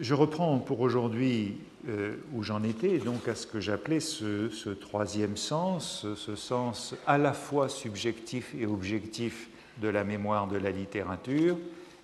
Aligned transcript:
Je 0.00 0.14
reprends 0.14 0.58
pour 0.58 0.80
aujourd'hui 0.80 1.58
euh, 1.86 2.16
où 2.32 2.42
j'en 2.42 2.62
étais, 2.62 2.96
donc 2.96 3.28
à 3.28 3.34
ce 3.34 3.46
que 3.46 3.60
j'appelais 3.60 4.00
ce, 4.00 4.70
troisième 4.70 5.36
sens, 5.36 6.06
ce 6.16 6.36
sens 6.36 6.94
à 7.06 7.18
la 7.18 7.34
fois 7.34 7.68
subjectif 7.68 8.54
et 8.58 8.64
objectif 8.64 9.50
de 9.76 9.88
la 9.88 10.02
mémoire 10.02 10.48
de 10.48 10.56
la 10.56 10.70
littérature, 10.70 11.58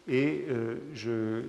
et 0.08 0.44
euh, 0.50 0.76
je 0.92 1.44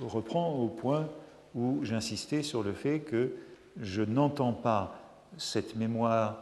reprends 0.00 0.54
au 0.54 0.68
point 0.68 1.06
où 1.54 1.80
j'insistais 1.82 2.42
sur 2.42 2.62
le 2.62 2.72
fait 2.72 3.00
que 3.00 3.32
je 3.78 4.00
n'entends 4.00 4.54
pas 4.54 4.98
cette 5.36 5.76
mémoire 5.76 6.38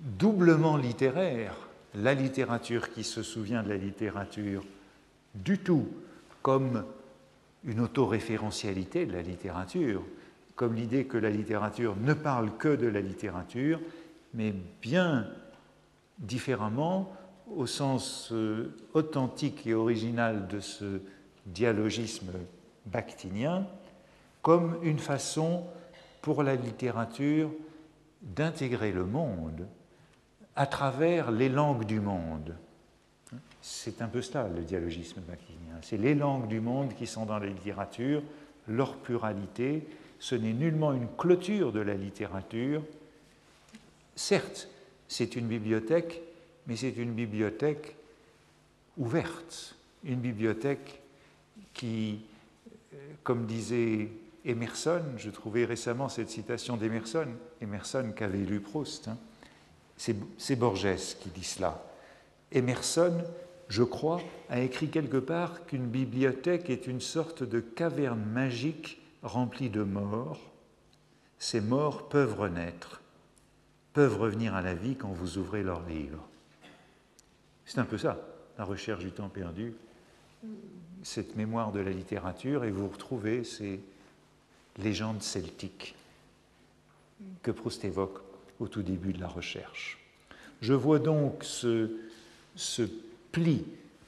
doublement 0.00 0.76
littéraire, 0.76 1.54
la 1.94 2.14
littérature 2.14 2.90
qui 2.92 3.04
se 3.04 3.22
souvient 3.22 3.62
de 3.62 3.68
la 3.68 3.76
littérature, 3.76 4.64
du 5.36 5.58
tout 5.58 5.86
comme 6.42 6.82
une 7.66 7.80
autoréférentialité 7.80 9.06
de 9.06 9.12
la 9.12 9.22
littérature, 9.22 10.02
comme 10.54 10.74
l'idée 10.74 11.04
que 11.04 11.18
la 11.18 11.30
littérature 11.30 11.96
ne 11.96 12.14
parle 12.14 12.56
que 12.56 12.74
de 12.74 12.86
la 12.86 13.00
littérature, 13.00 13.80
mais 14.34 14.54
bien 14.80 15.26
différemment 16.18 17.12
au 17.54 17.66
sens 17.66 18.30
euh, 18.32 18.74
authentique 18.94 19.66
et 19.66 19.74
original 19.74 20.48
de 20.48 20.60
ce 20.60 21.00
dialogisme 21.44 22.32
bactinien, 22.86 23.66
comme 24.42 24.78
une 24.82 24.98
façon 24.98 25.64
pour 26.22 26.42
la 26.42 26.56
littérature 26.56 27.50
d'intégrer 28.22 28.92
le 28.92 29.04
monde 29.04 29.66
à 30.56 30.66
travers 30.66 31.30
les 31.30 31.48
langues 31.48 31.84
du 31.84 32.00
monde. 32.00 32.54
C'est 33.60 34.02
un 34.02 34.08
peu 34.08 34.22
cela 34.22 34.48
le 34.48 34.62
dialogisme 34.62 35.20
bactinien. 35.20 35.78
C'est 35.82 35.96
les 35.96 36.14
langues 36.14 36.48
du 36.48 36.60
monde 36.60 36.94
qui 36.94 37.06
sont 37.06 37.26
dans 37.26 37.38
la 37.38 37.46
littérature, 37.46 38.22
leur 38.68 38.96
pluralité. 38.96 39.86
Ce 40.18 40.34
n'est 40.34 40.52
nullement 40.52 40.92
une 40.92 41.08
clôture 41.16 41.72
de 41.72 41.80
la 41.80 41.94
littérature. 41.94 42.82
Certes, 44.14 44.68
c'est 45.08 45.36
une 45.36 45.46
bibliothèque, 45.46 46.22
mais 46.66 46.76
c'est 46.76 46.96
une 46.96 47.12
bibliothèque 47.12 47.96
ouverte, 48.96 49.74
une 50.04 50.20
bibliothèque 50.20 51.00
qui, 51.74 52.20
euh, 52.94 52.96
comme 53.22 53.46
disait 53.46 54.08
Emerson, 54.44 55.02
je 55.16 55.30
trouvais 55.30 55.64
récemment 55.64 56.08
cette 56.08 56.30
citation 56.30 56.76
d'Emerson, 56.76 57.26
Emerson 57.60 58.12
qu'avait 58.16 58.38
lu 58.38 58.60
Proust, 58.60 59.08
hein. 59.08 59.18
c'est 59.96 60.56
Borges 60.56 61.16
qui 61.20 61.28
dit 61.30 61.44
cela. 61.44 61.82
Emerson 62.52 63.22
je 63.68 63.82
crois, 63.82 64.20
a 64.48 64.60
écrit 64.60 64.88
quelque 64.88 65.16
part 65.16 65.66
qu'une 65.66 65.86
bibliothèque 65.86 66.70
est 66.70 66.86
une 66.86 67.00
sorte 67.00 67.42
de 67.42 67.60
caverne 67.60 68.22
magique 68.24 69.00
remplie 69.22 69.70
de 69.70 69.82
morts. 69.82 70.40
Ces 71.38 71.60
morts 71.60 72.08
peuvent 72.08 72.38
renaître, 72.38 73.02
peuvent 73.92 74.18
revenir 74.18 74.54
à 74.54 74.62
la 74.62 74.74
vie 74.74 74.94
quand 74.94 75.12
vous 75.12 75.38
ouvrez 75.38 75.62
leurs 75.62 75.86
livres. 75.86 76.26
C'est 77.64 77.78
un 77.78 77.84
peu 77.84 77.98
ça, 77.98 78.20
la 78.56 78.64
recherche 78.64 79.02
du 79.02 79.10
temps 79.10 79.28
perdu, 79.28 79.74
cette 81.02 81.34
mémoire 81.36 81.72
de 81.72 81.80
la 81.80 81.90
littérature, 81.90 82.64
et 82.64 82.70
vous 82.70 82.88
retrouvez 82.88 83.42
ces 83.42 83.80
légendes 84.78 85.22
celtiques 85.22 85.96
que 87.42 87.50
Proust 87.50 87.84
évoque 87.84 88.20
au 88.60 88.68
tout 88.68 88.82
début 88.82 89.12
de 89.12 89.20
la 89.20 89.28
recherche. 89.28 89.98
Je 90.60 90.72
vois 90.72 90.98
donc 90.98 91.42
ce, 91.42 91.90
ce 92.56 92.82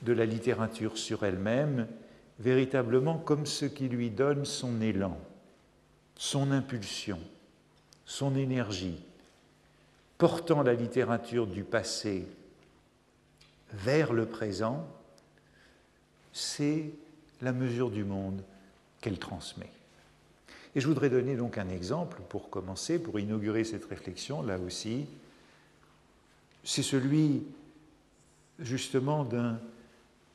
de 0.02 0.12
la 0.12 0.24
littérature 0.24 0.96
sur 0.96 1.24
elle-même, 1.24 1.86
véritablement 2.38 3.18
comme 3.18 3.44
ce 3.46 3.66
qui 3.66 3.88
lui 3.88 4.10
donne 4.10 4.44
son 4.44 4.80
élan, 4.80 5.18
son 6.16 6.50
impulsion, 6.50 7.18
son 8.06 8.36
énergie, 8.36 9.04
portant 10.16 10.62
la 10.62 10.72
littérature 10.72 11.46
du 11.46 11.62
passé 11.62 12.26
vers 13.72 14.14
le 14.14 14.24
présent, 14.24 14.88
c'est 16.32 16.90
la 17.42 17.52
mesure 17.52 17.90
du 17.90 18.04
monde 18.04 18.42
qu'elle 19.00 19.18
transmet. 19.18 19.70
Et 20.74 20.80
je 20.80 20.88
voudrais 20.88 21.10
donner 21.10 21.36
donc 21.36 21.58
un 21.58 21.68
exemple 21.68 22.20
pour 22.28 22.48
commencer, 22.48 22.98
pour 22.98 23.20
inaugurer 23.20 23.64
cette 23.64 23.84
réflexion, 23.84 24.42
là 24.42 24.58
aussi. 24.58 25.06
C'est 26.64 26.82
celui 26.82 27.42
justement 28.58 29.26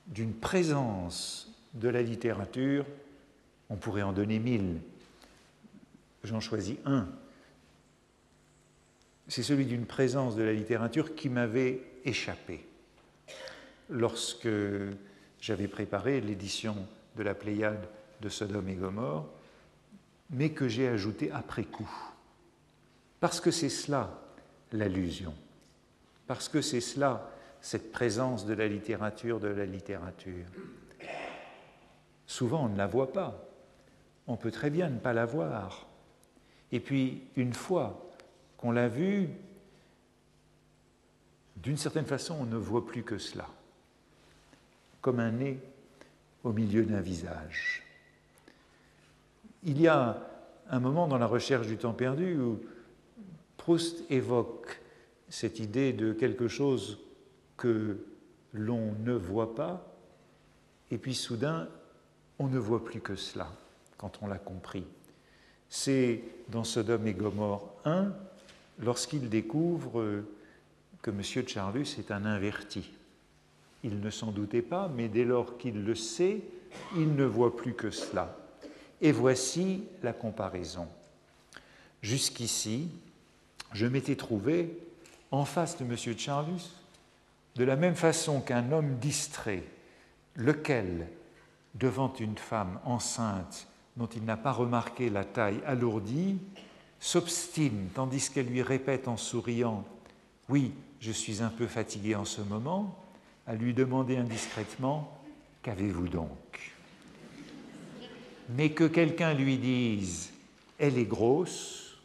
d'une 0.07 0.33
présence 0.33 1.51
de 1.73 1.89
la 1.89 2.01
littérature, 2.01 2.85
on 3.69 3.75
pourrait 3.75 4.03
en 4.03 4.13
donner 4.13 4.39
mille, 4.39 4.79
j'en 6.23 6.39
choisis 6.39 6.77
un, 6.85 7.07
c'est 9.27 9.43
celui 9.43 9.65
d'une 9.65 9.85
présence 9.85 10.35
de 10.35 10.43
la 10.43 10.53
littérature 10.53 11.15
qui 11.15 11.29
m'avait 11.29 11.81
échappé. 12.05 12.65
Lorsque 13.89 14.49
j'avais 15.39 15.67
préparé 15.67 16.21
l'édition 16.21 16.75
de 17.15 17.23
la 17.23 17.33
Pléiade 17.33 17.87
de 18.21 18.29
Sodome 18.29 18.69
et 18.69 18.75
Gomorre, 18.75 19.27
mais 20.29 20.51
que 20.51 20.67
j'ai 20.67 20.87
ajouté 20.87 21.31
après 21.31 21.63
coup. 21.63 21.89
Parce 23.19 23.39
que 23.39 23.51
c'est 23.51 23.69
cela 23.69 24.21
l'allusion, 24.71 25.33
parce 26.27 26.49
que 26.49 26.61
c'est 26.61 26.81
cela 26.81 27.29
cette 27.63 27.93
présence 27.93 28.45
de 28.45 28.53
la 28.53 28.67
littérature, 28.67 29.39
de 29.39 29.47
la 29.47 29.65
littérature. 29.65 30.45
Souvent, 32.27 32.65
on 32.65 32.69
ne 32.69 32.77
la 32.77 32.87
voit 32.87 33.13
pas. 33.13 33.41
On 34.27 34.35
peut 34.35 34.51
très 34.51 34.69
bien 34.69 34.89
ne 34.89 34.99
pas 34.99 35.13
la 35.13 35.25
voir. 35.25 35.87
Et 36.73 36.81
puis, 36.81 37.23
une 37.37 37.53
fois 37.53 38.11
qu'on 38.57 38.71
l'a 38.71 38.89
vue, 38.89 39.29
d'une 41.55 41.77
certaine 41.77 42.05
façon, 42.05 42.35
on 42.41 42.45
ne 42.45 42.57
voit 42.57 42.85
plus 42.85 43.03
que 43.03 43.17
cela, 43.17 43.47
comme 44.99 45.21
un 45.21 45.31
nez 45.31 45.57
au 46.43 46.51
milieu 46.51 46.83
d'un 46.83 46.99
visage. 46.99 47.81
Il 49.63 49.79
y 49.79 49.87
a 49.87 50.21
un 50.69 50.79
moment 50.81 51.07
dans 51.07 51.17
la 51.17 51.27
recherche 51.27 51.67
du 51.67 51.77
temps 51.77 51.93
perdu 51.93 52.35
où 52.35 52.59
Proust 53.55 54.03
évoque 54.09 54.81
cette 55.29 55.59
idée 55.59 55.93
de 55.93 56.11
quelque 56.11 56.49
chose 56.49 56.99
que 57.63 57.95
l'on 58.51 58.91
ne 59.05 59.13
voit 59.13 59.55
pas, 59.55 59.87
et 60.91 60.97
puis 60.97 61.15
soudain, 61.15 61.69
on 62.37 62.49
ne 62.49 62.59
voit 62.59 62.83
plus 62.83 62.99
que 62.99 63.15
cela 63.15 63.49
quand 63.97 64.19
on 64.21 64.27
l'a 64.27 64.37
compris. 64.37 64.83
C'est 65.69 66.21
dans 66.49 66.65
Sodome 66.65 67.07
et 67.07 67.13
Gomorre 67.13 67.73
1, 67.85 68.11
lorsqu'il 68.79 69.29
découvre 69.29 70.23
que 71.01 71.09
M. 71.09 71.47
Charlus 71.47 71.87
est 71.99 72.11
un 72.11 72.25
inverti. 72.25 72.91
Il 73.81 74.01
ne 74.01 74.09
s'en 74.09 74.33
doutait 74.33 74.61
pas, 74.61 74.89
mais 74.93 75.07
dès 75.07 75.23
lors 75.23 75.57
qu'il 75.57 75.85
le 75.85 75.95
sait, 75.95 76.41
il 76.97 77.15
ne 77.15 77.23
voit 77.23 77.55
plus 77.55 77.75
que 77.75 77.91
cela. 77.91 78.37
Et 78.99 79.13
voici 79.13 79.85
la 80.01 80.11
comparaison. 80.11 80.89
Jusqu'ici, 82.01 82.89
je 83.71 83.85
m'étais 83.85 84.17
trouvé 84.17 84.77
en 85.31 85.45
face 85.45 85.77
de 85.77 85.85
M. 85.85 85.95
Charlus 86.17 86.82
de 87.55 87.63
la 87.63 87.75
même 87.75 87.95
façon 87.95 88.41
qu'un 88.41 88.71
homme 88.71 88.97
distrait, 88.97 89.63
lequel, 90.35 91.07
devant 91.75 92.13
une 92.13 92.37
femme 92.37 92.79
enceinte 92.83 93.67
dont 93.97 94.07
il 94.07 94.23
n'a 94.25 94.37
pas 94.37 94.51
remarqué 94.51 95.09
la 95.09 95.23
taille 95.23 95.61
alourdie, 95.65 96.39
s'obstine 96.99 97.89
tandis 97.93 98.29
qu'elle 98.29 98.47
lui 98.47 98.61
répète 98.61 99.07
en 99.07 99.17
souriant 99.17 99.83
Oui, 100.49 100.71
je 100.99 101.11
suis 101.11 101.43
un 101.43 101.49
peu 101.49 101.67
fatigué 101.67 102.15
en 102.15 102.25
ce 102.25 102.41
moment, 102.41 102.97
à 103.45 103.55
lui 103.55 103.73
demander 103.73 104.17
indiscrètement 104.17 105.19
Qu'avez-vous 105.61 106.09
donc? 106.09 106.73
Mais 108.49 108.71
que 108.71 108.83
quelqu'un 108.83 109.33
lui 109.33 109.57
dise 109.57 110.31
Elle 110.79 110.97
est 110.97 111.05
grosse, 111.05 111.97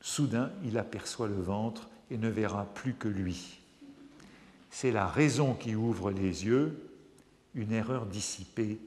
soudain 0.00 0.50
il 0.64 0.76
aperçoit 0.76 1.28
le 1.28 1.40
ventre 1.40 1.88
et 2.10 2.18
ne 2.18 2.28
verra 2.28 2.66
plus 2.74 2.94
que 2.94 3.08
lui 3.08 3.57
c'est 4.70 4.92
la 4.92 5.06
raison 5.06 5.54
qui 5.54 5.74
ouvre 5.74 6.10
les 6.10 6.44
yeux, 6.44 6.90
une 7.54 7.72
erreur 7.72 8.06
dissipée 8.06 8.78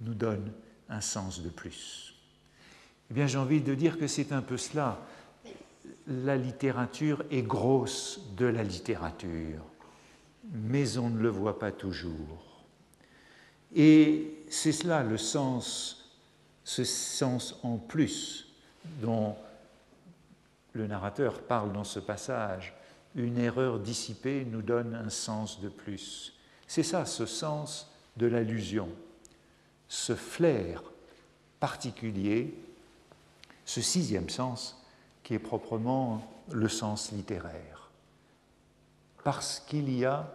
nous 0.00 0.14
donne 0.14 0.52
un 0.88 1.00
sens 1.00 1.42
de 1.42 1.48
plus. 1.48 2.14
Eh 3.10 3.14
bien, 3.14 3.26
j'ai 3.26 3.38
envie 3.38 3.60
de 3.60 3.74
dire 3.74 3.98
que 3.98 4.06
c'est 4.06 4.32
un 4.32 4.42
peu 4.42 4.56
cela. 4.56 4.98
La 6.06 6.36
littérature 6.36 7.24
est 7.30 7.42
grosse 7.42 8.20
de 8.36 8.46
la 8.46 8.62
littérature, 8.62 9.62
mais 10.52 10.98
on 10.98 11.10
ne 11.10 11.20
le 11.20 11.28
voit 11.28 11.58
pas 11.58 11.72
toujours. 11.72 12.64
Et 13.74 14.44
c'est 14.48 14.72
cela 14.72 15.02
le 15.02 15.18
sens, 15.18 16.10
ce 16.64 16.84
sens 16.84 17.58
en 17.62 17.76
plus 17.76 18.48
dont 19.02 19.36
le 20.72 20.86
narrateur 20.86 21.42
parle 21.42 21.72
dans 21.72 21.84
ce 21.84 21.98
passage 21.98 22.74
une 23.16 23.38
erreur 23.38 23.80
dissipée 23.80 24.44
nous 24.44 24.62
donne 24.62 24.94
un 24.94 25.08
sens 25.08 25.60
de 25.60 25.68
plus. 25.68 26.34
C'est 26.66 26.82
ça, 26.82 27.06
ce 27.06 27.26
sens 27.26 27.90
de 28.16 28.26
l'allusion, 28.26 28.88
ce 29.88 30.14
flair 30.14 30.82
particulier, 31.58 32.54
ce 33.64 33.80
sixième 33.80 34.28
sens 34.28 34.82
qui 35.22 35.34
est 35.34 35.38
proprement 35.38 36.30
le 36.52 36.68
sens 36.68 37.10
littéraire. 37.10 37.90
Parce 39.24 39.60
qu'il 39.60 39.92
y 39.92 40.04
a, 40.04 40.30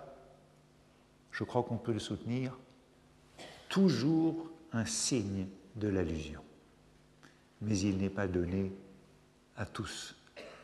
je 1.31 1.43
crois 1.43 1.63
qu'on 1.63 1.77
peut 1.77 1.93
le 1.93 1.99
soutenir, 1.99 2.57
toujours 3.69 4.49
un 4.73 4.85
signe 4.85 5.47
de 5.75 5.87
l'allusion. 5.87 6.41
Mais 7.61 7.77
il 7.77 7.97
n'est 7.97 8.09
pas 8.09 8.27
donné 8.27 8.73
à 9.55 9.65
tous 9.65 10.15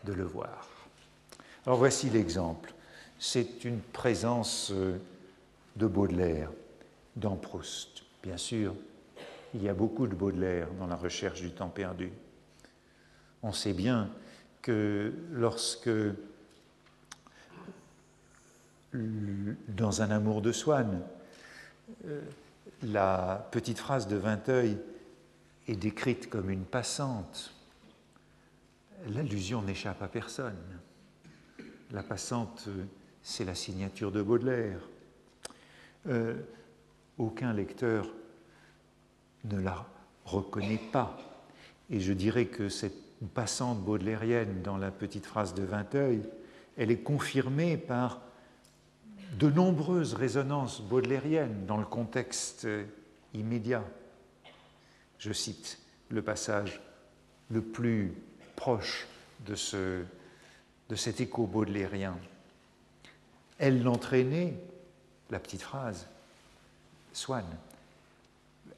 de 0.04 0.14
le 0.14 0.26
voir. 0.26 0.77
Alors 1.68 1.80
voici 1.80 2.10
l'exemple. 2.10 2.74
C'est 3.20 3.66
une 3.66 3.82
présence 3.82 4.72
euh, 4.72 4.98
de 5.76 5.86
Baudelaire 5.86 6.50
dans 7.18 7.36
Proust. 7.36 8.04
Bien 8.24 8.38
sûr, 8.38 8.74
il 9.54 9.62
y 9.62 9.68
a 9.68 9.74
beaucoup 9.74 10.08
de 10.08 10.16
Baudelaire 10.16 10.70
dans 10.80 10.88
la 10.88 10.96
recherche 10.96 11.42
du 11.42 11.52
temps 11.52 11.68
perdu. 11.68 12.10
On 13.44 13.52
sait 13.52 13.74
bien 13.74 14.10
que 14.62 15.12
lorsque, 15.34 15.90
dans 18.94 20.02
un 20.02 20.10
amour 20.10 20.42
de 20.42 20.54
Swann, 20.54 21.02
euh, 22.06 22.22
la 22.82 23.46
petite 23.52 23.80
phrase 23.80 24.08
de 24.08 24.16
Vinteuil 24.16 24.78
est 25.68 25.76
décrite 25.76 26.30
comme 26.30 26.50
une 26.50 26.64
passante, 26.64 27.54
l'allusion 29.10 29.62
n'échappe 29.62 30.02
à 30.02 30.08
personne. 30.08 30.56
La 31.92 32.04
passante, 32.04 32.68
c'est 33.22 33.46
la 33.46 33.56
signature 33.56 34.12
de 34.12 34.22
Baudelaire. 34.22 34.80
Euh, 36.08 36.36
aucun 37.18 37.54
lecteur 37.54 38.08
ne 39.46 39.60
la 39.60 39.86
reconnaît 40.26 40.82
pas. 40.92 41.18
Et 41.90 42.00
je 42.00 42.14
dirais 42.14 42.46
que 42.46 42.70
cette 42.70 43.08
passante 43.34 43.84
baudelairienne 43.84 44.62
dans 44.62 44.78
la 44.78 44.92
petite 44.92 45.26
phrase 45.26 45.54
de 45.54 45.64
Vinteuil, 45.64 46.22
elle 46.78 46.92
est 46.92 47.02
confirmée 47.02 47.78
par 47.78 48.22
de 49.40 49.50
nombreuses 49.50 50.14
résonances 50.14 50.82
baudelairiennes 50.82 51.66
dans 51.66 51.78
le 51.78 51.86
contexte 51.86 52.68
immédiat. 53.34 53.84
Je 55.18 55.34
cite 55.34 55.80
le 56.10 56.22
passage 56.22 56.82
le 57.50 57.62
plus 57.62 58.14
proche 58.56 59.08
de, 59.46 59.56
ce, 59.56 60.04
de 60.90 60.96
cet 60.96 61.22
écho 61.22 61.46
baudelairien. 61.46 62.18
Elle 63.60 63.84
l'entraînait, 63.84 64.54
la 65.30 65.40
petite 65.40 65.62
phrase, 65.62 66.08
Swann, 67.14 67.46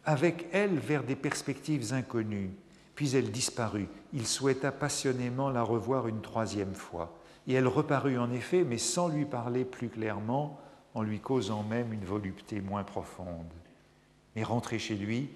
avec 0.05 0.47
elle 0.51 0.79
vers 0.79 1.03
des 1.03 1.15
perspectives 1.15 1.93
inconnues. 1.93 2.51
Puis 2.95 3.15
elle 3.15 3.31
disparut. 3.31 3.87
Il 4.13 4.27
souhaita 4.27 4.71
passionnément 4.71 5.49
la 5.49 5.63
revoir 5.63 6.07
une 6.07 6.21
troisième 6.21 6.73
fois. 6.73 7.15
Et 7.47 7.53
elle 7.53 7.67
reparut 7.67 8.17
en 8.17 8.31
effet, 8.31 8.63
mais 8.63 8.77
sans 8.77 9.07
lui 9.07 9.25
parler 9.25 9.63
plus 9.63 9.89
clairement, 9.89 10.59
en 10.93 11.03
lui 11.03 11.19
causant 11.19 11.63
même 11.63 11.93
une 11.93 12.03
volupté 12.03 12.59
moins 12.59 12.83
profonde. 12.83 13.47
Mais 14.35 14.43
rentré 14.43 14.79
chez 14.79 14.95
lui, 14.95 15.29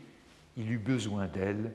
il 0.57 0.71
eut 0.71 0.79
besoin 0.79 1.27
d'elle. 1.27 1.71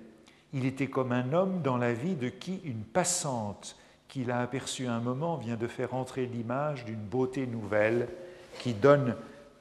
Il 0.53 0.65
était 0.65 0.89
comme 0.89 1.12
un 1.12 1.33
homme 1.33 1.62
dans 1.62 1.77
la 1.77 1.93
vie 1.93 2.17
de 2.17 2.29
qui 2.29 2.61
une 2.65 2.85
passante 2.85 3.77
qu'il 4.09 4.31
a 4.31 4.41
aperçue 4.41 4.87
un 4.87 5.01
moment 5.01 5.37
vient 5.37 5.57
de 5.57 5.67
faire 5.67 5.95
entrer 5.95 6.27
l'image 6.27 6.85
d'une 6.85 6.97
beauté 6.97 7.47
nouvelle 7.47 8.09
qui 8.59 8.73
donne 8.73 9.15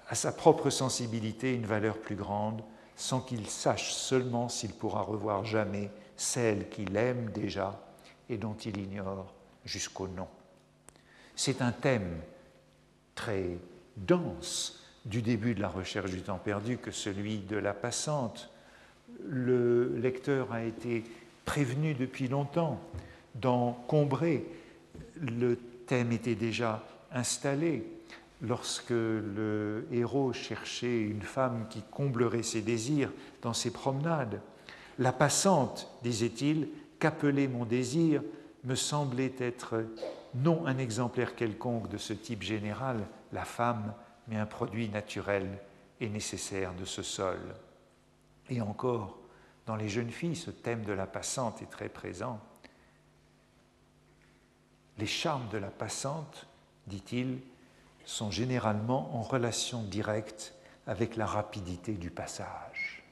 à 0.07 0.15
sa 0.15 0.31
propre 0.31 0.69
sensibilité 0.69 1.53
une 1.53 1.65
valeur 1.65 1.97
plus 1.97 2.15
grande, 2.15 2.63
sans 2.95 3.19
qu'il 3.19 3.47
sache 3.47 3.91
seulement 3.93 4.49
s'il 4.49 4.73
pourra 4.73 5.01
revoir 5.01 5.45
jamais 5.45 5.91
celle 6.15 6.69
qu'il 6.69 6.95
aime 6.95 7.29
déjà 7.31 7.79
et 8.29 8.37
dont 8.37 8.55
il 8.55 8.77
ignore 8.77 9.33
jusqu'au 9.65 10.07
nom. 10.07 10.27
C'est 11.35 11.61
un 11.61 11.71
thème 11.71 12.17
très 13.13 13.59
dense 13.97 14.83
du 15.05 15.21
début 15.21 15.55
de 15.55 15.61
la 15.61 15.69
recherche 15.69 16.11
du 16.11 16.21
temps 16.21 16.39
perdu 16.39 16.77
que 16.77 16.91
celui 16.91 17.39
de 17.39 17.57
la 17.57 17.73
passante. 17.73 18.49
Le 19.23 19.95
lecteur 19.97 20.51
a 20.51 20.63
été 20.63 21.03
prévenu 21.45 21.93
depuis 21.93 22.27
longtemps 22.27 22.79
d'en 23.41 23.73
combrer. 23.87 24.45
Le 25.19 25.57
thème 25.85 26.11
était 26.11 26.35
déjà 26.35 26.83
installé 27.11 27.83
lorsque 28.41 28.89
le 28.89 29.87
héros 29.91 30.33
cherchait 30.33 31.01
une 31.01 31.21
femme 31.21 31.65
qui 31.69 31.81
comblerait 31.89 32.43
ses 32.43 32.61
désirs 32.61 33.11
dans 33.41 33.53
ses 33.53 33.71
promenades. 33.71 34.41
La 34.99 35.11
passante, 35.11 35.89
disait-il, 36.03 36.69
qu'appelait 36.99 37.47
mon 37.47 37.65
désir, 37.65 38.21
me 38.63 38.75
semblait 38.75 39.33
être 39.39 39.85
non 40.35 40.65
un 40.65 40.77
exemplaire 40.77 41.35
quelconque 41.35 41.89
de 41.89 41.97
ce 41.97 42.13
type 42.13 42.43
général, 42.43 42.99
la 43.31 43.45
femme, 43.45 43.93
mais 44.27 44.37
un 44.37 44.45
produit 44.45 44.89
naturel 44.89 45.47
et 45.99 46.09
nécessaire 46.09 46.73
de 46.73 46.85
ce 46.85 47.01
sol. 47.01 47.39
Et 48.49 48.61
encore, 48.61 49.19
dans 49.65 49.75
les 49.75 49.89
jeunes 49.89 50.11
filles, 50.11 50.35
ce 50.35 50.51
thème 50.51 50.83
de 50.83 50.93
la 50.93 51.07
passante 51.07 51.61
est 51.61 51.69
très 51.69 51.89
présent. 51.89 52.39
Les 54.97 55.05
charmes 55.05 55.47
de 55.49 55.57
la 55.57 55.69
passante, 55.69 56.47
dit-il, 56.87 57.39
sont 58.05 58.31
généralement 58.31 59.15
en 59.15 59.21
relation 59.21 59.83
directe 59.83 60.53
avec 60.87 61.15
la 61.15 61.25
rapidité 61.25 61.93
du 61.93 62.09
passage. 62.09 63.03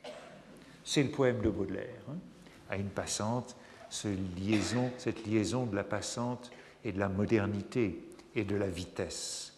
C'est 0.84 1.04
le 1.04 1.10
poème 1.12 1.42
de 1.42 1.50
Baudelaire. 1.50 2.02
Hein. 2.10 2.18
à 2.70 2.78
une 2.78 2.90
passante, 2.90 3.56
liaison, 4.38 4.92
cette 4.98 5.26
liaison 5.26 5.66
de 5.66 5.76
la 5.76 5.84
passante 5.84 6.52
et 6.84 6.92
de 6.92 7.00
la 7.00 7.10
modernité 7.10 8.04
et 8.34 8.44
de 8.44 8.56
la 8.56 8.68
vitesse. 8.68 9.54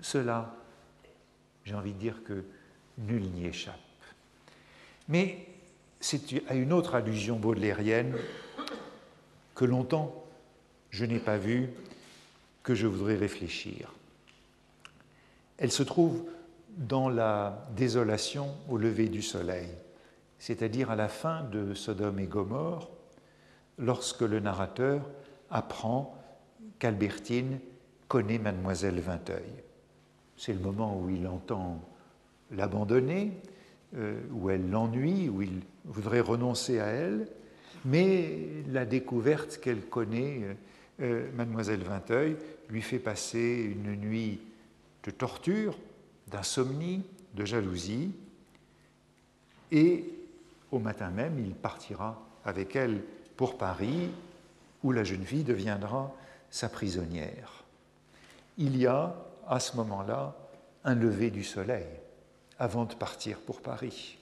Cela, 0.00 0.54
j'ai 1.64 1.74
envie 1.74 1.92
de 1.92 1.98
dire 1.98 2.22
que 2.24 2.44
nul 2.98 3.22
n'y 3.30 3.46
échappe. 3.46 3.74
Mais 5.08 5.46
c'est 6.00 6.42
à 6.48 6.54
une 6.54 6.72
autre 6.72 6.94
allusion 6.94 7.38
baudelairienne 7.38 8.16
que 9.54 9.64
longtemps 9.64 10.19
je 10.90 11.04
n'ai 11.04 11.18
pas 11.18 11.36
vue, 11.36 11.68
que 12.62 12.74
je 12.74 12.86
voudrais 12.86 13.16
réfléchir. 13.16 13.92
Elle 15.58 15.72
se 15.72 15.82
trouve 15.82 16.24
dans 16.76 17.08
la 17.08 17.66
désolation 17.76 18.54
au 18.68 18.76
lever 18.76 19.08
du 19.08 19.22
soleil, 19.22 19.68
c'est-à-dire 20.38 20.90
à 20.90 20.96
la 20.96 21.08
fin 21.08 21.42
de 21.44 21.74
Sodome 21.74 22.18
et 22.18 22.26
Gomorre, 22.26 22.90
lorsque 23.78 24.22
le 24.22 24.40
narrateur 24.40 25.02
apprend 25.50 26.16
qu'Albertine 26.78 27.58
connaît 28.08 28.38
mademoiselle 28.38 29.00
Vinteuil. 29.00 29.52
C'est 30.36 30.52
le 30.52 30.60
moment 30.60 30.98
où 30.98 31.10
il 31.10 31.26
entend 31.26 31.80
l'abandonner, 32.50 33.32
euh, 33.96 34.20
où 34.32 34.50
elle 34.50 34.70
l'ennuie, 34.70 35.28
où 35.28 35.42
il 35.42 35.60
voudrait 35.84 36.20
renoncer 36.20 36.80
à 36.80 36.86
elle, 36.86 37.28
mais 37.84 38.64
la 38.68 38.84
découverte 38.84 39.58
qu'elle 39.58 39.82
connaît, 39.82 40.56
euh, 41.00 41.30
mademoiselle 41.32 41.82
Vinteuil, 41.82 42.36
lui 42.68 42.82
fait 42.82 42.98
passer 42.98 43.74
une 43.74 43.96
nuit 43.96 44.40
de 45.04 45.10
torture, 45.10 45.76
d'insomnie, 46.28 47.04
de 47.34 47.44
jalousie, 47.44 48.12
et 49.72 50.04
au 50.70 50.78
matin 50.78 51.10
même, 51.10 51.38
il 51.38 51.54
partira 51.54 52.20
avec 52.44 52.76
elle 52.76 53.02
pour 53.36 53.58
Paris, 53.58 54.10
où 54.82 54.92
la 54.92 55.04
jeune 55.04 55.24
fille 55.24 55.44
deviendra 55.44 56.14
sa 56.50 56.68
prisonnière. 56.68 57.64
Il 58.58 58.76
y 58.76 58.86
a 58.86 59.14
à 59.46 59.60
ce 59.60 59.76
moment-là 59.76 60.36
un 60.84 60.94
lever 60.94 61.30
du 61.30 61.44
soleil 61.44 61.86
avant 62.58 62.84
de 62.84 62.94
partir 62.94 63.38
pour 63.38 63.60
Paris. 63.60 64.18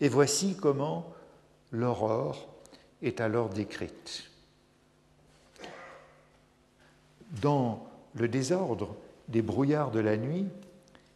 Et 0.00 0.08
voici 0.08 0.56
comment 0.56 1.12
l'aurore 1.70 2.48
est 3.02 3.20
alors 3.20 3.48
décrite. 3.48 4.30
Dans 7.40 7.86
le 8.14 8.28
désordre 8.28 8.94
des 9.28 9.42
brouillards 9.42 9.90
de 9.90 10.00
la 10.00 10.16
nuit 10.16 10.46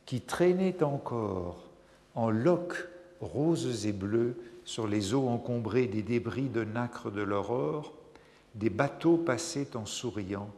qui 0.07 0.21
traînaient 0.21 0.83
encore 0.83 1.69
en 2.15 2.31
loques 2.31 2.89
roses 3.21 3.87
et 3.87 3.93
bleues 3.93 4.37
sur 4.65 4.87
les 4.87 5.15
eaux 5.15 5.29
encombrées 5.29 5.87
des 5.87 6.03
débris 6.03 6.49
de 6.49 6.65
nacre 6.65 7.11
de 7.11 7.23
l'aurore, 7.23 7.93
des 8.55 8.71
bateaux 8.71 9.17
passaient 9.17 9.77
en 9.77 9.87
souriant 9.87 10.51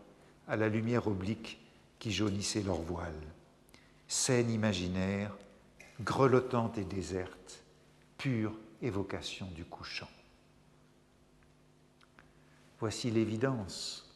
à 0.48 0.56
la 0.56 0.68
lumière 0.68 1.06
oblique 1.06 1.60
qui 1.98 2.10
jaunissait 2.10 2.62
leurs 2.62 2.80
voiles. 2.80 3.12
Scène 4.08 4.50
imaginaire, 4.50 5.36
grelottante 6.00 6.78
et 6.78 6.84
déserte, 6.84 7.62
pure 8.18 8.52
évocation 8.82 9.46
du 9.54 9.64
couchant. 9.64 10.08
Voici 12.80 13.10
l'évidence. 13.10 14.08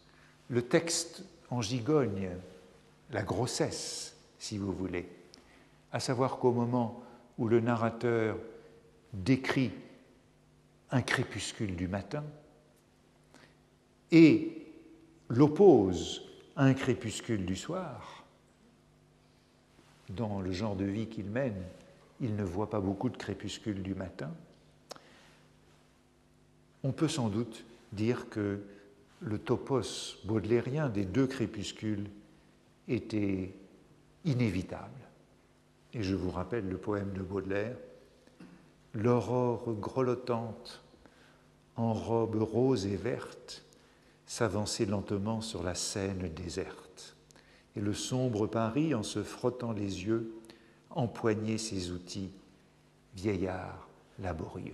Le 0.48 0.62
texte 0.62 1.24
en 1.50 1.62
gigogne 1.62 2.30
la 3.10 3.22
grossesse, 3.22 4.16
si 4.38 4.58
vous 4.58 4.72
voulez, 4.72 5.08
à 5.92 6.00
savoir 6.00 6.38
qu'au 6.38 6.52
moment 6.52 7.02
où 7.38 7.48
le 7.48 7.60
narrateur 7.60 8.36
décrit 9.12 9.70
un 10.90 11.02
crépuscule 11.02 11.76
du 11.76 11.88
matin 11.88 12.24
et 14.10 14.66
l'oppose 15.28 16.22
à 16.56 16.64
un 16.64 16.74
crépuscule 16.74 17.44
du 17.44 17.56
soir, 17.56 18.24
dans 20.10 20.40
le 20.40 20.52
genre 20.52 20.76
de 20.76 20.84
vie 20.84 21.06
qu'il 21.06 21.26
mène, 21.26 21.60
il 22.20 22.36
ne 22.36 22.44
voit 22.44 22.70
pas 22.70 22.80
beaucoup 22.80 23.08
de 23.08 23.16
crépuscule 23.16 23.82
du 23.82 23.94
matin, 23.94 24.30
on 26.82 26.92
peut 26.92 27.08
sans 27.08 27.28
doute 27.28 27.64
dire 27.92 28.28
que 28.28 28.60
le 29.24 29.38
topos 29.38 30.18
baudelairien 30.24 30.88
des 30.88 31.04
deux 31.04 31.26
crépuscules 31.26 32.10
était 32.88 33.54
inévitable. 34.24 35.00
Et 35.94 36.02
je 36.02 36.14
vous 36.14 36.30
rappelle 36.30 36.68
le 36.68 36.76
poème 36.76 37.12
de 37.12 37.22
Baudelaire, 37.22 37.76
L'aurore 38.96 39.74
grelottante 39.74 40.80
en 41.74 41.92
robe 41.92 42.40
rose 42.40 42.86
et 42.86 42.96
verte 42.96 43.64
s'avançait 44.24 44.86
lentement 44.86 45.40
sur 45.40 45.64
la 45.64 45.74
Seine 45.74 46.28
déserte, 46.28 47.16
et 47.74 47.80
le 47.80 47.92
sombre 47.92 48.46
Paris, 48.46 48.94
en 48.94 49.02
se 49.02 49.24
frottant 49.24 49.72
les 49.72 50.04
yeux, 50.04 50.32
empoignait 50.90 51.58
ses 51.58 51.90
outils, 51.90 52.30
vieillard 53.16 53.88
laborieux. 54.20 54.72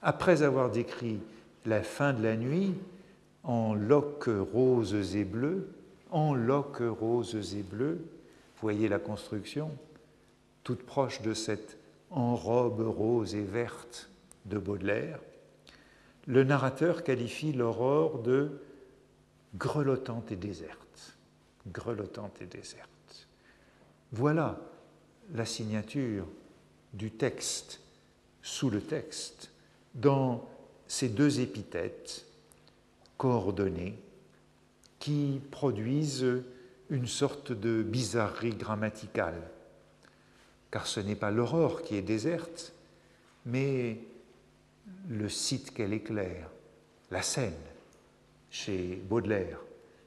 Après 0.00 0.42
avoir 0.42 0.70
décrit 0.70 1.20
la 1.66 1.82
fin 1.82 2.14
de 2.14 2.22
la 2.22 2.36
nuit 2.36 2.74
en 3.44 3.74
loques 3.74 4.30
roses 4.52 5.16
et 5.16 5.24
bleues, 5.24 5.68
en 6.10 6.34
loques 6.34 6.82
roses 6.82 7.54
et 7.56 7.62
bleues, 7.62 8.04
voyez 8.60 8.88
la 8.88 8.98
construction, 8.98 9.70
toute 10.64 10.82
proche 10.82 11.22
de 11.22 11.34
cette 11.34 11.78
en 12.10 12.34
robe 12.34 12.80
rose 12.80 13.34
et 13.34 13.42
verte 13.42 14.10
de 14.46 14.58
Baudelaire, 14.58 15.20
le 16.26 16.44
narrateur 16.44 17.02
qualifie 17.02 17.52
l'aurore 17.52 18.18
de 18.18 18.60
grelottante 19.54 20.30
et 20.32 20.36
déserte. 20.36 21.16
Grelottante 21.68 22.40
et 22.42 22.46
déserte. 22.46 23.28
Voilà 24.12 24.58
la 25.34 25.44
signature 25.44 26.26
du 26.92 27.10
texte 27.10 27.80
sous 28.42 28.70
le 28.70 28.80
texte 28.80 29.50
dans 29.94 30.48
ces 30.88 31.08
deux 31.08 31.40
épithètes 31.40 32.26
coordonnées 33.20 33.98
qui 34.98 35.42
produisent 35.50 36.42
une 36.88 37.06
sorte 37.06 37.52
de 37.52 37.82
bizarrerie 37.82 38.54
grammaticale, 38.54 39.42
car 40.70 40.86
ce 40.86 41.00
n'est 41.00 41.16
pas 41.16 41.30
l'aurore 41.30 41.82
qui 41.82 41.96
est 41.96 42.02
déserte, 42.02 42.72
mais 43.44 43.98
le 45.10 45.28
site 45.28 45.74
qu'elle 45.74 45.92
éclaire, 45.92 46.48
la 47.10 47.20
Seine, 47.20 47.52
chez 48.50 48.96
Baudelaire, 49.06 49.60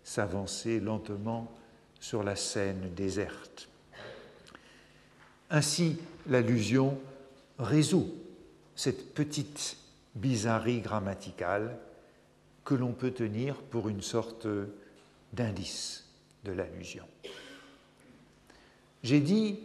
s'avancer 0.04 0.80
lentement 0.80 1.52
sur 2.00 2.24
la 2.24 2.36
Seine 2.36 2.96
déserte. 2.96 3.70
Ainsi, 5.52 6.00
l'allusion 6.28 6.98
résout 7.60 8.12
cette 8.76 9.14
petite 9.14 9.78
bizarrerie 10.16 10.82
grammaticale 10.82 11.78
que 12.64 12.76
l'on 12.76 12.94
peut 12.94 13.12
tenir 13.12 13.56
pour 13.56 13.90
une 13.90 14.02
sorte 14.02 14.48
d'indice 15.34 16.06
de 16.44 16.52
l'allusion. 16.52 17.06
J'ai 19.04 19.20
dit, 19.20 19.60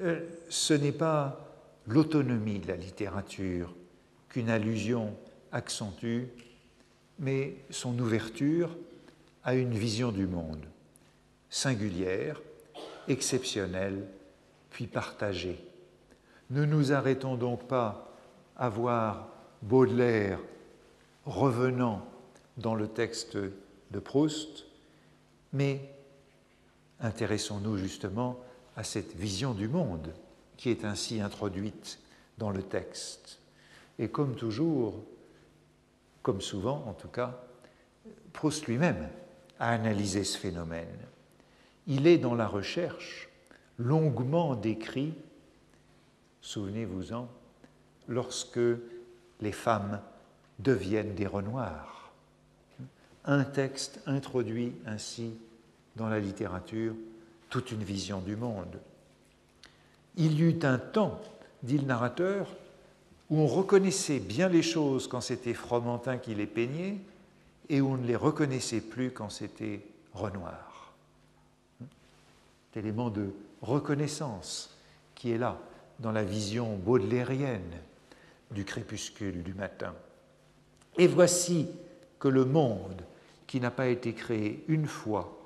euh, 0.00 0.20
ce 0.48 0.74
n'est 0.74 0.92
pas 0.92 1.40
l'autonomie 1.86 2.60
de 2.60 2.68
la 2.68 2.76
littérature 2.76 3.74
qu'une 4.28 4.48
allusion 4.48 5.16
accentue, 5.50 6.26
mais 7.18 7.56
son 7.70 7.98
ouverture 7.98 8.76
à 9.42 9.54
une 9.54 9.74
vision 9.74 10.12
du 10.12 10.26
monde, 10.26 10.64
singulière, 11.48 12.40
exceptionnelle, 13.08 14.06
puis 14.70 14.86
partagée. 14.86 15.58
Ne 16.50 16.64
nous 16.64 16.92
arrêtons 16.92 17.36
donc 17.36 17.66
pas 17.66 18.14
à 18.56 18.68
voir 18.68 19.28
Baudelaire 19.62 20.38
revenant 21.24 22.06
dans 22.60 22.74
le 22.74 22.88
texte 22.88 23.36
de 23.36 23.98
Proust, 23.98 24.66
mais 25.52 25.80
intéressons-nous 27.00 27.76
justement 27.76 28.38
à 28.76 28.84
cette 28.84 29.16
vision 29.16 29.52
du 29.54 29.68
monde 29.68 30.12
qui 30.56 30.70
est 30.70 30.84
ainsi 30.84 31.20
introduite 31.20 31.98
dans 32.38 32.50
le 32.50 32.62
texte. 32.62 33.40
Et 33.98 34.08
comme 34.08 34.36
toujours, 34.36 35.02
comme 36.22 36.40
souvent 36.40 36.84
en 36.86 36.92
tout 36.92 37.08
cas, 37.08 37.42
Proust 38.32 38.66
lui-même 38.66 39.08
a 39.58 39.70
analysé 39.70 40.24
ce 40.24 40.38
phénomène. 40.38 40.98
Il 41.86 42.06
est 42.06 42.18
dans 42.18 42.34
la 42.34 42.46
recherche 42.46 43.28
longuement 43.78 44.54
décrit, 44.54 45.14
souvenez-vous-en, 46.42 47.28
lorsque 48.08 48.60
les 49.40 49.52
femmes 49.52 50.00
deviennent 50.58 51.14
des 51.14 51.26
renoirs. 51.26 51.99
Un 53.30 53.44
texte 53.44 54.00
introduit 54.06 54.72
ainsi 54.86 55.34
dans 55.94 56.08
la 56.08 56.18
littérature 56.18 56.96
toute 57.48 57.70
une 57.70 57.84
vision 57.84 58.18
du 58.18 58.34
monde. 58.34 58.80
Il 60.16 60.32
y 60.32 60.42
eut 60.42 60.58
un 60.64 60.78
temps, 60.78 61.20
dit 61.62 61.78
le 61.78 61.86
narrateur, 61.86 62.48
où 63.30 63.38
on 63.38 63.46
reconnaissait 63.46 64.18
bien 64.18 64.48
les 64.48 64.62
choses 64.62 65.06
quand 65.06 65.20
c'était 65.20 65.54
Fromentin 65.54 66.18
qui 66.18 66.34
les 66.34 66.48
peignait 66.48 66.96
et 67.68 67.80
où 67.80 67.92
on 67.92 67.98
ne 67.98 68.06
les 68.08 68.16
reconnaissait 68.16 68.80
plus 68.80 69.12
quand 69.12 69.30
c'était 69.30 69.80
Renoir. 70.12 70.92
Élément 72.74 73.10
de 73.10 73.32
reconnaissance 73.62 74.76
qui 75.14 75.30
est 75.30 75.38
là 75.38 75.56
dans 76.00 76.10
la 76.10 76.24
vision 76.24 76.74
baudelairienne 76.74 77.78
du 78.50 78.64
crépuscule 78.64 79.44
du 79.44 79.54
matin. 79.54 79.94
Et 80.98 81.06
voici 81.06 81.68
que 82.18 82.26
le 82.26 82.44
monde, 82.44 83.04
qui 83.50 83.58
n'a 83.58 83.72
pas 83.72 83.88
été 83.88 84.14
créé 84.14 84.64
une 84.68 84.86
fois, 84.86 85.36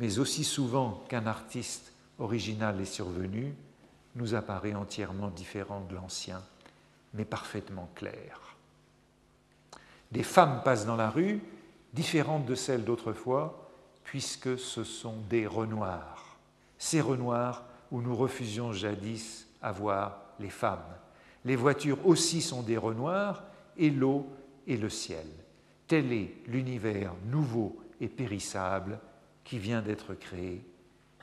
mais 0.00 0.18
aussi 0.18 0.42
souvent 0.42 1.04
qu'un 1.08 1.28
artiste 1.28 1.92
original 2.18 2.80
est 2.80 2.84
survenu, 2.84 3.54
nous 4.16 4.34
apparaît 4.34 4.74
entièrement 4.74 5.28
différent 5.28 5.80
de 5.88 5.94
l'ancien, 5.94 6.42
mais 7.14 7.24
parfaitement 7.24 7.88
clair. 7.94 8.56
Des 10.10 10.24
femmes 10.24 10.62
passent 10.64 10.86
dans 10.86 10.96
la 10.96 11.08
rue, 11.08 11.40
différentes 11.92 12.46
de 12.46 12.56
celles 12.56 12.82
d'autrefois, 12.82 13.70
puisque 14.02 14.58
ce 14.58 14.82
sont 14.82 15.18
des 15.30 15.46
renoirs. 15.46 16.36
Ces 16.78 17.00
renoirs 17.00 17.62
où 17.92 18.02
nous 18.02 18.16
refusions 18.16 18.72
jadis 18.72 19.46
à 19.62 19.70
voir 19.70 20.18
les 20.40 20.50
femmes. 20.50 20.80
Les 21.44 21.54
voitures 21.54 22.04
aussi 22.04 22.42
sont 22.42 22.62
des 22.62 22.76
renoirs, 22.76 23.44
et 23.76 23.90
l'eau 23.90 24.26
et 24.66 24.76
le 24.76 24.90
ciel. 24.90 25.28
Tel 25.92 26.10
est 26.10 26.32
l'univers 26.46 27.12
nouveau 27.26 27.76
et 28.00 28.08
périssable 28.08 28.98
qui 29.44 29.58
vient 29.58 29.82
d'être 29.82 30.14
créé. 30.14 30.62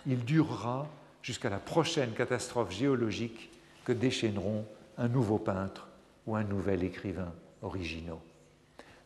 Il 0.05 0.23
durera 0.23 0.88
jusqu'à 1.23 1.49
la 1.49 1.57
prochaine 1.57 2.11
catastrophe 2.11 2.71
géologique 2.71 3.49
que 3.83 3.93
déchaîneront 3.93 4.63
un 4.99 5.07
nouveau 5.07 5.39
peintre 5.39 5.88
ou 6.27 6.35
un 6.35 6.43
nouvel 6.43 6.83
écrivain 6.83 7.33
originaux. 7.63 8.21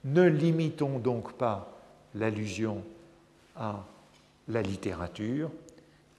Ne 0.04 0.24
limitons 0.24 1.00
donc 1.00 1.32
pas 1.32 1.80
l'allusion 2.14 2.84
à 3.56 3.86
la 4.50 4.62
littérature, 4.62 5.50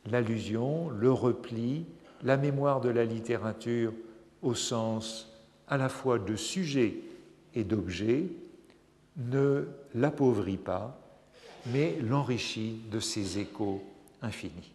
l'allusion, 0.06 0.88
le 0.88 1.12
repli, 1.12 1.84
la 2.22 2.38
mémoire 2.38 2.80
de 2.80 2.88
la 2.88 3.04
littérature 3.04 3.92
au 4.40 4.54
sens 4.54 5.30
à 5.68 5.76
la 5.76 5.90
fois 5.90 6.18
de 6.18 6.34
sujet 6.34 6.94
et 7.54 7.62
d'objet 7.62 8.24
ne 9.16 9.68
l'appauvrit 9.94 10.56
pas, 10.56 10.98
mais 11.66 11.96
l'enrichit 12.00 12.80
de 12.90 13.00
ses 13.00 13.38
échos 13.38 13.82
infinis. 14.22 14.72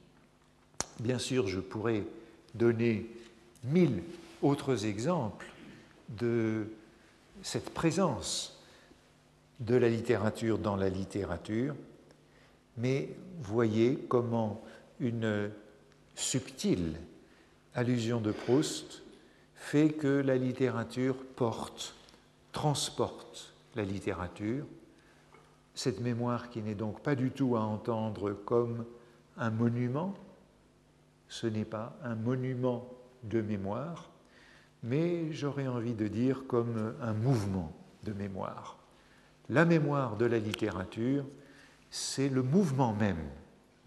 Bien 0.99 1.19
sûr, 1.19 1.47
je 1.47 1.59
pourrais 1.59 2.03
donner 2.55 3.09
mille 3.63 4.03
autres 4.41 4.85
exemples 4.85 5.45
de 6.09 6.67
cette 7.41 7.69
présence 7.71 8.61
de 9.59 9.75
la 9.75 9.89
littérature 9.89 10.57
dans 10.57 10.75
la 10.75 10.89
littérature, 10.89 11.75
mais 12.77 13.09
voyez 13.41 13.99
comment 14.07 14.61
une 14.99 15.51
subtile 16.15 16.95
allusion 17.75 18.19
de 18.19 18.31
Proust 18.31 19.03
fait 19.55 19.89
que 19.89 20.07
la 20.07 20.37
littérature 20.37 21.15
porte, 21.35 21.95
transporte 22.51 23.53
la 23.79 23.85
littérature, 23.85 24.65
cette 25.73 26.01
mémoire 26.01 26.49
qui 26.49 26.61
n'est 26.61 26.75
donc 26.75 27.01
pas 27.01 27.15
du 27.15 27.31
tout 27.31 27.55
à 27.55 27.61
entendre 27.61 28.33
comme 28.33 28.85
un 29.37 29.49
monument, 29.51 30.13
ce 31.29 31.47
n'est 31.47 31.63
pas 31.63 31.97
un 32.03 32.15
monument 32.15 32.89
de 33.23 33.39
mémoire, 33.39 34.09
mais 34.83 35.31
j'aurais 35.31 35.67
envie 35.67 35.93
de 35.93 36.07
dire 36.07 36.43
comme 36.45 36.93
un 37.01 37.13
mouvement 37.13 37.71
de 38.03 38.11
mémoire. 38.11 38.77
La 39.47 39.63
mémoire 39.63 40.17
de 40.17 40.25
la 40.25 40.39
littérature, 40.39 41.25
c'est 41.89 42.27
le 42.27 42.43
mouvement 42.43 42.93
même 42.93 43.29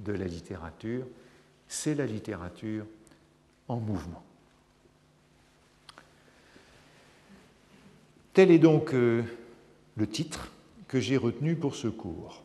de 0.01 0.13
la 0.15 0.25
littérature, 0.25 1.05
c'est 1.69 1.95
la 1.95 2.07
littérature 2.07 2.87
en 3.69 3.77
mouvement. 3.77 4.23
Tel 8.33 8.51
est 8.51 8.59
donc 8.59 8.95
euh, 8.95 9.23
le 9.97 10.09
titre 10.09 10.51
que 10.89 11.01
j'ai 11.01 11.17
retenu 11.17 11.57
pour 11.57 11.75
ce 11.75 11.89
cours. 11.89 12.43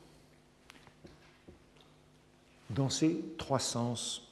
Dans 2.70 2.90
ces 2.90 3.24
trois 3.38 3.60
sens 3.60 4.28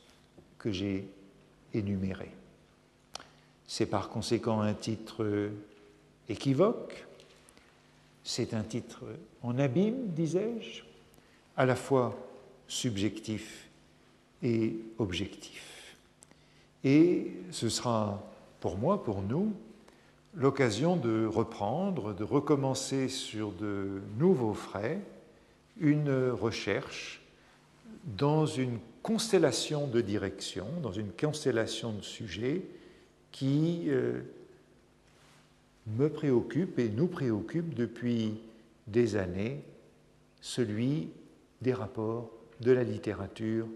que 0.58 0.72
j'ai 0.72 1.08
énumérés. 1.74 2.32
C'est 3.68 3.86
par 3.86 4.10
conséquent 4.10 4.62
un 4.62 4.74
titre 4.74 5.50
équivoque, 6.30 7.06
c'est 8.24 8.54
un 8.54 8.64
titre 8.64 9.04
en 9.44 9.58
abîme, 9.60 10.08
disais-je, 10.08 10.84
à 11.58 11.66
la 11.66 11.76
fois 11.76 12.18
subjectif 12.68 13.68
et 14.42 14.76
objectif. 14.98 15.96
Et 16.84 17.32
ce 17.52 17.70
sera 17.70 18.24
pour 18.60 18.78
moi, 18.78 19.04
pour 19.04 19.22
nous, 19.22 19.54
l'occasion 20.36 20.96
de 20.98 21.26
reprendre, 21.26 22.14
de 22.14 22.24
recommencer 22.24 23.08
sur 23.08 23.52
de 23.52 24.02
nouveaux 24.18 24.54
frais 24.54 25.00
une 25.80 26.30
recherche 26.30 27.22
dans 28.18 28.46
une 28.46 28.80
constellation 29.02 29.88
de 29.88 30.02
directions, 30.02 30.68
dans 30.82 30.92
une 30.92 31.12
constellation 31.12 31.94
de 31.94 32.02
sujets 32.02 32.64
qui 33.32 33.86
euh, 33.88 34.22
me 35.88 36.10
préoccupe 36.10 36.80
et 36.80 36.90
nous 36.90 37.08
préoccupe 37.08 37.74
depuis 37.74 38.40
des 38.88 39.16
années, 39.16 39.62
celui 40.42 41.10
des 41.62 41.74
rapports 41.74 42.32
de 42.62 42.72
la 42.72 42.84
littérature 42.84 43.68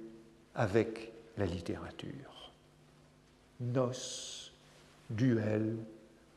avec 0.56 1.12
la 1.38 1.46
littérature. 1.46 2.52
Noces, 3.60 4.52
duel, 5.10 5.76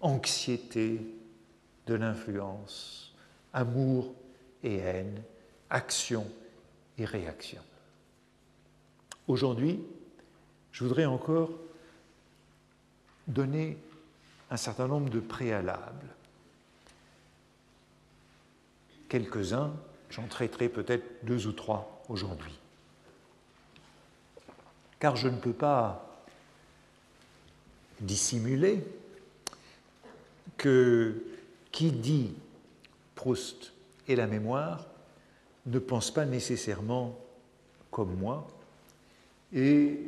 anxiété 0.03 1.01
de 1.87 1.95
l'influence, 1.95 3.15
amour 3.53 4.13
et 4.63 4.77
haine, 4.77 5.23
action 5.71 6.31
et 6.99 7.05
réaction. 7.05 7.63
Aujourd'hui, 9.29 9.81
je 10.73 10.85
voudrais 10.85 11.07
encore 11.07 11.51
donner 13.27 13.79
un 14.51 14.57
certain 14.57 14.89
nombre 14.89 15.09
de 15.09 15.21
préalables. 15.21 16.09
Quelques-uns, 19.09 19.73
j'en 20.11 20.27
traiterai 20.27 20.69
peut-être 20.69 21.25
deux 21.25 21.47
ou 21.47 21.53
trois 21.53 22.03
aujourd'hui. 22.09 22.59
Car 24.99 25.17
je 25.17 25.29
ne 25.29 25.39
peux 25.39 25.53
pas 25.53 26.25
dissimuler 28.01 28.85
que 30.63 31.25
qui 31.73 31.91
dit 31.91 32.33
Proust 33.17 33.73
et 34.07 34.15
la 34.15 34.29
mémoire 34.29 34.87
ne 35.67 35.81
pense 35.81 36.13
pas 36.13 36.25
nécessairement 36.25 37.19
comme 37.91 38.15
moi, 38.15 38.47
et 39.53 39.99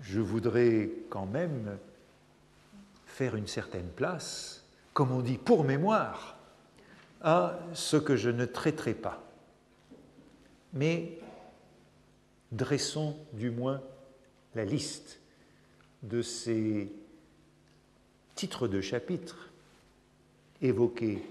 je 0.00 0.20
voudrais 0.20 0.90
quand 1.10 1.26
même 1.26 1.76
faire 3.04 3.36
une 3.36 3.46
certaine 3.46 3.88
place, 3.88 4.64
comme 4.94 5.12
on 5.12 5.20
dit 5.20 5.36
pour 5.36 5.64
mémoire, 5.64 6.38
à 7.20 7.58
ce 7.74 7.98
que 7.98 8.16
je 8.16 8.30
ne 8.30 8.46
traiterai 8.46 8.94
pas. 8.94 9.22
Mais 10.72 11.18
dressons 12.50 13.14
du 13.34 13.50
moins 13.50 13.82
la 14.54 14.64
liste 14.64 15.20
de 16.02 16.22
ces 16.22 16.90
titres 18.40 18.68
de 18.68 18.80
chapitres 18.80 19.50
évoqués 20.62 21.22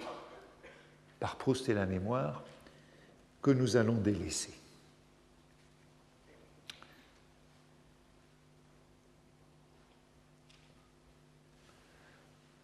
par 1.20 1.38
Proust 1.38 1.68
et 1.68 1.74
la 1.74 1.88
mémoire 1.88 2.44
que 3.42 3.50
nous 3.50 3.78
allons 3.78 3.96
délaisser. 3.96 4.54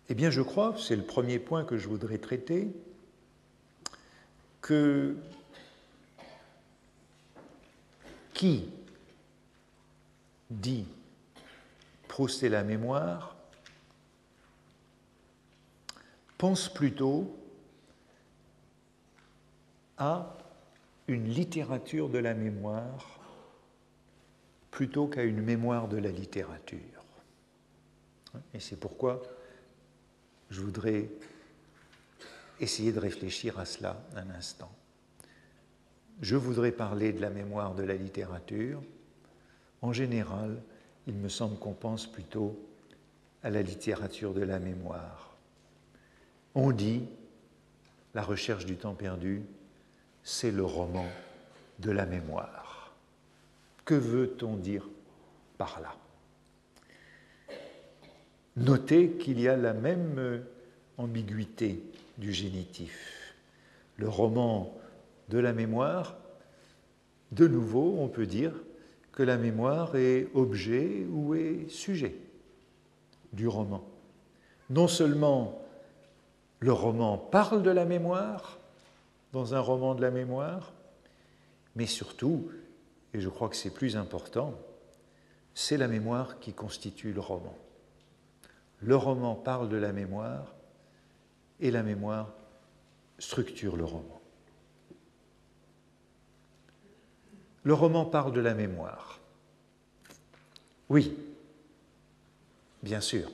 Eh 0.10 0.13
bien, 0.13 0.29
je 0.29 0.43
crois, 0.43 0.75
c'est 0.77 0.95
le 0.95 1.05
premier 1.05 1.39
point 1.39 1.63
que 1.63 1.79
je 1.79 1.88
voudrais 1.88 2.19
traiter, 2.19 2.67
que 4.62 5.17
qui 8.36 8.69
dit 10.51 10.86
Proust 12.08 12.43
et 12.43 12.49
la 12.49 12.63
mémoire 12.63 13.35
pense 16.45 16.69
plutôt 16.69 17.36
à 19.97 20.38
une 21.08 21.27
littérature 21.27 22.08
de 22.08 22.19
la 22.19 22.36
mémoire 22.36 23.19
plutôt 24.69 25.08
qu'à 25.08 25.23
une 25.23 25.41
mémoire 25.41 25.88
de 25.88 25.97
la 25.97 26.12
littérature. 26.12 27.03
Et 28.53 28.60
c'est 28.60 28.79
pourquoi 28.79 29.23
je 30.51 30.62
voudrais 30.62 31.10
essayer 32.60 32.91
de 32.91 32.99
réfléchir 32.99 33.58
à 33.58 33.65
cela 33.65 33.99
un 34.15 34.29
instant. 34.29 34.71
Je 36.21 36.36
voudrais 36.36 36.73
parler 36.73 37.12
de 37.12 37.21
la 37.21 37.31
mémoire 37.31 37.73
de 37.73 37.81
la 37.81 37.95
littérature. 37.95 38.84
En 39.81 39.93
général, 39.93 40.62
il 41.08 41.15
me 41.15 41.27
semble 41.27 41.58
qu'on 41.58 41.73
pense 41.73 42.05
plutôt 42.05 42.55
à 43.41 43.49
la 43.49 43.63
littérature 43.63 44.36
de 44.36 44.43
la 44.43 44.60
mémoire. 44.60 45.24
On 46.55 46.71
dit, 46.71 47.03
la 48.13 48.23
recherche 48.23 48.65
du 48.65 48.77
temps 48.77 48.93
perdu, 48.93 49.43
c'est 50.23 50.51
le 50.51 50.63
roman 50.63 51.05
de 51.79 51.91
la 51.91 52.05
mémoire. 52.05 52.95
Que 53.83 53.93
veut-on 53.93 54.55
dire 54.55 54.87
par 55.57 55.81
là? 55.81 55.95
Notez 58.55 59.11
qu'il 59.11 59.41
y 59.41 59.49
a 59.49 59.57
la 59.57 59.73
même 59.73 60.43
ambiguïté 60.97 61.83
du 62.17 62.31
génitif. 62.31 63.35
Le 63.97 64.07
roman 64.07 64.73
de 65.27 65.39
la 65.39 65.51
mémoire, 65.51 66.15
de 67.33 67.47
nouveau, 67.47 67.97
on 67.99 68.07
peut 68.07 68.25
dire 68.25 68.53
que 69.11 69.23
la 69.23 69.35
mémoire 69.35 69.97
est 69.97 70.29
objet 70.33 71.05
ou 71.11 71.35
est 71.35 71.67
sujet 71.69 72.15
du 73.33 73.49
roman. 73.49 73.83
Non 74.69 74.87
seulement 74.87 75.64
le 76.59 76.71
roman 76.71 77.17
parle 77.17 77.63
de 77.63 77.71
la 77.71 77.85
mémoire 77.85 78.57
dans 79.33 79.53
un 79.53 79.59
roman 79.59 79.95
de 79.95 80.01
la 80.01 80.11
mémoire, 80.11 80.71
mais 81.75 81.85
surtout, 81.85 82.49
et 83.13 83.19
je 83.19 83.29
crois 83.29 83.49
que 83.49 83.55
c'est 83.55 83.73
plus 83.73 83.97
important, 83.97 84.53
c'est 85.53 85.77
la 85.77 85.87
mémoire 85.87 86.39
qui 86.39 86.53
constitue 86.53 87.11
le 87.11 87.19
roman. 87.19 87.55
Le 88.79 88.95
roman 88.95 89.35
parle 89.35 89.69
de 89.69 89.77
la 89.77 89.91
mémoire 89.91 90.53
et 91.59 91.71
la 91.71 91.83
mémoire 91.83 92.33
structure 93.19 93.75
le 93.75 93.85
roman. 93.85 94.21
Le 97.63 97.73
roman 97.73 98.05
parle 98.05 98.31
de 98.31 98.41
la 98.41 98.53
mémoire. 98.53 99.19
Oui, 100.89 101.17
bien 102.83 103.01
sûr, 103.01 103.31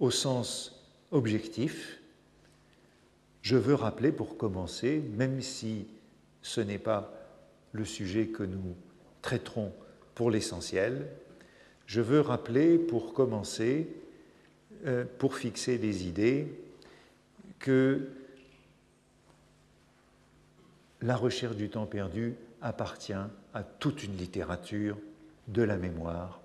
au 0.00 0.10
sens 0.10 0.82
objectif, 1.10 1.97
je 3.42 3.56
veux 3.56 3.74
rappeler 3.74 4.12
pour 4.12 4.36
commencer, 4.36 5.02
même 5.16 5.40
si 5.40 5.86
ce 6.42 6.60
n'est 6.60 6.78
pas 6.78 7.12
le 7.72 7.84
sujet 7.84 8.26
que 8.28 8.42
nous 8.42 8.76
traiterons 9.22 9.72
pour 10.14 10.30
l'essentiel, 10.30 11.08
je 11.86 12.00
veux 12.00 12.20
rappeler 12.20 12.78
pour 12.78 13.14
commencer 13.14 13.88
euh, 14.86 15.04
pour 15.18 15.36
fixer 15.36 15.78
des 15.78 16.06
idées 16.06 16.46
que 17.58 18.08
la 21.00 21.16
recherche 21.16 21.56
du 21.56 21.68
temps 21.68 21.86
perdu 21.86 22.34
appartient 22.60 23.12
à 23.12 23.62
toute 23.62 24.02
une 24.02 24.16
littérature 24.16 24.98
de 25.48 25.62
la 25.62 25.76
mémoire, 25.76 26.40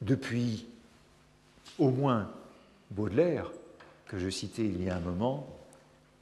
depuis 0.00 0.66
au 1.78 1.90
moins 1.90 2.30
Baudelaire, 2.90 3.50
que 4.06 4.18
je 4.18 4.28
citais 4.28 4.64
il 4.64 4.82
y 4.82 4.90
a 4.90 4.96
un 4.96 5.00
moment, 5.00 5.53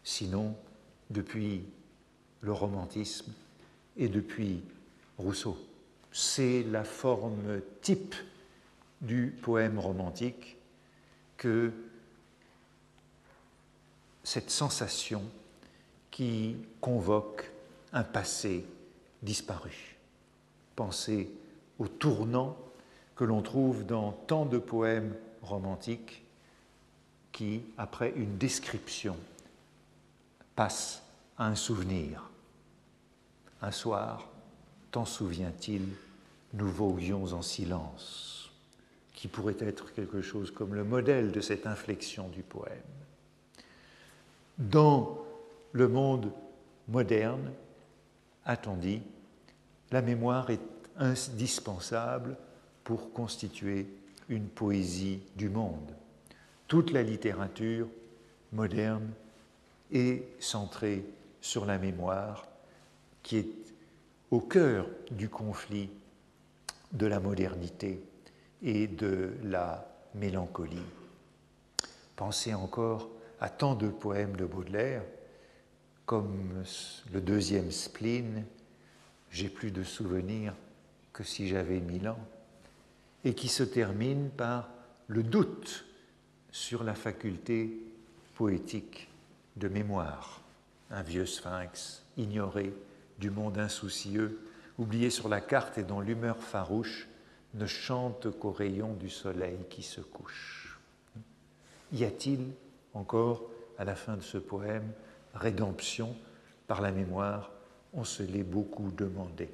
sinon 0.04 0.54
depuis 1.10 1.64
le 2.40 2.52
romantisme 2.52 3.32
et 3.96 4.08
depuis 4.08 4.62
Rousseau. 5.18 5.58
C'est 6.10 6.62
la 6.64 6.84
forme 6.84 7.60
type 7.80 8.14
du 9.00 9.34
poème 9.42 9.78
romantique 9.78 10.56
que 11.36 11.72
cette 14.22 14.50
sensation 14.50 15.22
qui 16.10 16.56
convoque 16.80 17.50
un 17.92 18.04
passé 18.04 18.64
disparu. 19.22 19.96
Pensez 20.76 21.30
au 21.78 21.88
tournant 21.88 22.56
que 23.16 23.24
l'on 23.24 23.42
trouve 23.42 23.84
dans 23.84 24.12
tant 24.12 24.46
de 24.46 24.58
poèmes 24.58 25.14
romantiques 25.42 26.22
qui, 27.32 27.62
après 27.78 28.12
une 28.16 28.36
description, 28.36 29.16
passent 30.56 31.02
à 31.38 31.46
un 31.46 31.54
souvenir. 31.54 32.30
Un 33.60 33.70
soir, 33.70 34.28
t'en 34.90 35.04
souviens-t-il, 35.04 35.82
nous 36.54 36.68
voguions 36.68 37.32
en 37.32 37.42
silence, 37.42 38.50
qui 39.14 39.28
pourrait 39.28 39.56
être 39.60 39.92
quelque 39.94 40.20
chose 40.20 40.50
comme 40.50 40.74
le 40.74 40.84
modèle 40.84 41.32
de 41.32 41.40
cette 41.40 41.66
inflexion 41.66 42.28
du 42.28 42.42
poème. 42.42 42.72
Dans 44.58 45.18
le 45.72 45.88
monde 45.88 46.30
moderne, 46.88 47.50
a-t-on 48.44 48.76
dit, 48.76 49.02
la 49.90 50.02
mémoire 50.02 50.50
est 50.50 50.60
indispensable 50.98 52.36
pour 52.84 53.12
constituer 53.12 53.86
une 54.28 54.48
poésie 54.48 55.20
du 55.36 55.48
monde. 55.48 55.94
Toute 56.68 56.90
la 56.90 57.02
littérature 57.02 57.86
moderne 58.52 59.08
est 59.92 60.24
centrée 60.40 61.04
sur 61.40 61.64
la 61.64 61.78
mémoire 61.78 62.46
qui 63.22 63.38
est 63.38 63.48
au 64.30 64.40
cœur 64.40 64.88
du 65.10 65.28
conflit 65.28 65.90
de 66.92 67.06
la 67.06 67.20
modernité 67.20 68.02
et 68.62 68.86
de 68.86 69.34
la 69.42 69.86
mélancolie. 70.14 70.78
Pensez 72.16 72.54
encore 72.54 73.10
à 73.40 73.48
tant 73.48 73.74
de 73.74 73.88
poèmes 73.88 74.36
de 74.36 74.44
Baudelaire, 74.44 75.02
comme 76.06 76.64
le 77.12 77.20
deuxième 77.20 77.70
spleen, 77.70 78.44
J'ai 79.30 79.48
plus 79.48 79.70
de 79.70 79.82
souvenirs 79.82 80.54
que 81.12 81.24
si 81.24 81.48
j'avais 81.48 81.80
mille 81.80 82.08
ans, 82.08 82.18
et 83.24 83.34
qui 83.34 83.48
se 83.48 83.62
termine 83.62 84.28
par 84.30 84.68
le 85.06 85.22
doute 85.22 85.86
sur 86.50 86.84
la 86.84 86.94
faculté 86.94 87.78
poétique 88.34 89.08
de 89.56 89.68
mémoire. 89.68 90.40
Un 90.90 91.02
vieux 91.02 91.26
sphinx 91.26 92.04
ignoré 92.16 92.74
du 93.18 93.30
monde 93.30 93.58
insoucieux, 93.58 94.40
oublié 94.78 95.10
sur 95.10 95.28
la 95.28 95.40
carte 95.40 95.78
et 95.78 95.82
dont 95.82 96.00
l'humeur 96.00 96.38
farouche 96.38 97.08
ne 97.54 97.66
chante 97.66 98.30
qu'aux 98.38 98.52
rayons 98.52 98.94
du 98.94 99.10
soleil 99.10 99.58
qui 99.70 99.82
se 99.82 100.00
couche. 100.00 100.78
Y 101.92 102.04
a-t-il 102.04 102.40
encore, 102.94 103.42
à 103.78 103.84
la 103.84 103.94
fin 103.94 104.16
de 104.16 104.22
ce 104.22 104.38
poème, 104.38 104.90
rédemption 105.34 106.16
par 106.66 106.80
la 106.80 106.90
mémoire? 106.90 107.50
On 107.94 108.04
se 108.04 108.22
l'est 108.22 108.42
beaucoup 108.42 108.90
demandé. 108.90 109.50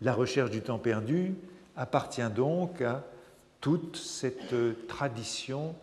La 0.00 0.12
recherche 0.12 0.50
du 0.50 0.62
temps 0.62 0.80
perdu 0.80 1.34
appartient 1.76 2.30
donc 2.30 2.82
à 2.82 3.04
toute 3.60 3.96
cette 3.96 4.86
tradition 4.88 5.76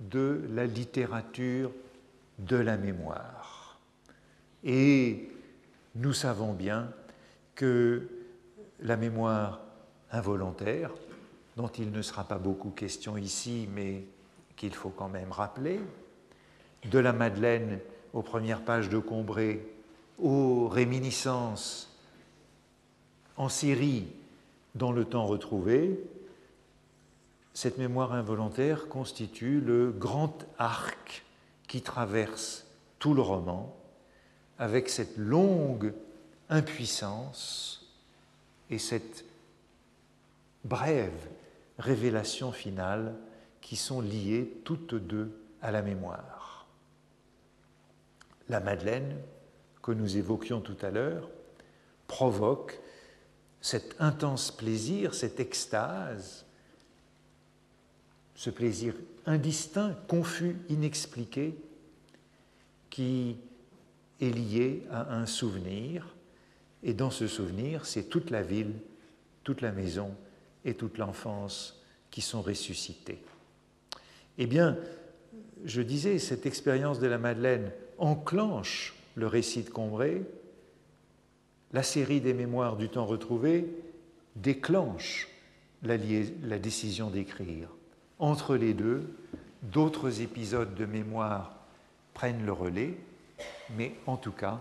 de 0.00 0.42
la 0.50 0.66
littérature 0.66 1.70
de 2.46 2.56
la 2.56 2.76
mémoire. 2.76 3.78
Et 4.64 5.30
nous 5.94 6.12
savons 6.12 6.52
bien 6.52 6.92
que 7.54 8.08
la 8.80 8.96
mémoire 8.96 9.60
involontaire, 10.10 10.90
dont 11.56 11.68
il 11.68 11.92
ne 11.92 12.02
sera 12.02 12.24
pas 12.24 12.38
beaucoup 12.38 12.70
question 12.70 13.16
ici, 13.16 13.68
mais 13.74 14.04
qu'il 14.56 14.74
faut 14.74 14.90
quand 14.90 15.08
même 15.08 15.32
rappeler, 15.32 15.80
de 16.90 16.98
la 16.98 17.12
Madeleine 17.12 17.78
aux 18.12 18.22
premières 18.22 18.64
pages 18.64 18.88
de 18.88 18.98
Combray, 18.98 19.64
aux 20.18 20.68
réminiscences 20.68 21.96
en 23.36 23.48
Syrie 23.48 24.08
dans 24.74 24.92
le 24.92 25.04
temps 25.04 25.26
retrouvé, 25.26 25.98
cette 27.54 27.78
mémoire 27.78 28.12
involontaire 28.12 28.88
constitue 28.88 29.60
le 29.60 29.90
grand 29.90 30.46
arc 30.58 31.24
qui 31.68 31.82
traverse 31.82 32.66
tout 32.98 33.14
le 33.14 33.22
roman 33.22 33.76
avec 34.58 34.88
cette 34.88 35.16
longue 35.16 35.94
impuissance 36.48 37.92
et 38.70 38.78
cette 38.78 39.24
brève 40.64 41.28
révélation 41.78 42.52
finale 42.52 43.14
qui 43.60 43.76
sont 43.76 44.00
liées 44.00 44.60
toutes 44.64 44.94
deux 44.94 45.32
à 45.60 45.70
la 45.70 45.82
mémoire. 45.82 46.66
La 48.48 48.60
Madeleine, 48.60 49.18
que 49.82 49.92
nous 49.92 50.16
évoquions 50.16 50.60
tout 50.60 50.76
à 50.82 50.90
l'heure, 50.90 51.28
provoque 52.06 52.78
cet 53.60 54.00
intense 54.00 54.50
plaisir, 54.50 55.14
cette 55.14 55.40
extase, 55.40 56.44
ce 58.34 58.50
plaisir 58.50 58.94
indistinct, 59.26 59.96
confus, 60.08 60.56
inexpliqué, 60.68 61.54
qui 62.90 63.36
est 64.20 64.30
lié 64.30 64.82
à 64.90 65.14
un 65.16 65.26
souvenir, 65.26 66.14
et 66.82 66.94
dans 66.94 67.10
ce 67.10 67.26
souvenir, 67.26 67.86
c'est 67.86 68.04
toute 68.04 68.30
la 68.30 68.42
ville, 68.42 68.74
toute 69.44 69.60
la 69.60 69.72
maison 69.72 70.14
et 70.64 70.74
toute 70.74 70.98
l'enfance 70.98 71.80
qui 72.10 72.20
sont 72.20 72.42
ressuscités. 72.42 73.22
Eh 74.38 74.46
bien, 74.46 74.76
je 75.64 75.82
disais, 75.82 76.18
cette 76.18 76.46
expérience 76.46 76.98
de 76.98 77.06
la 77.06 77.18
Madeleine 77.18 77.70
enclenche 77.98 78.94
le 79.14 79.26
récit 79.26 79.62
de 79.62 79.70
Combray, 79.70 80.22
la 81.72 81.82
série 81.82 82.20
des 82.20 82.34
mémoires 82.34 82.76
du 82.76 82.88
temps 82.88 83.06
retrouvé 83.06 83.66
déclenche 84.36 85.28
la, 85.82 85.96
la 86.44 86.58
décision 86.58 87.10
d'écrire. 87.10 87.68
Entre 88.22 88.54
les 88.54 88.72
deux, 88.72 89.12
d'autres 89.62 90.20
épisodes 90.20 90.76
de 90.76 90.86
mémoire 90.86 91.56
prennent 92.14 92.46
le 92.46 92.52
relais, 92.52 92.96
mais 93.76 93.96
en 94.06 94.16
tout 94.16 94.30
cas, 94.30 94.60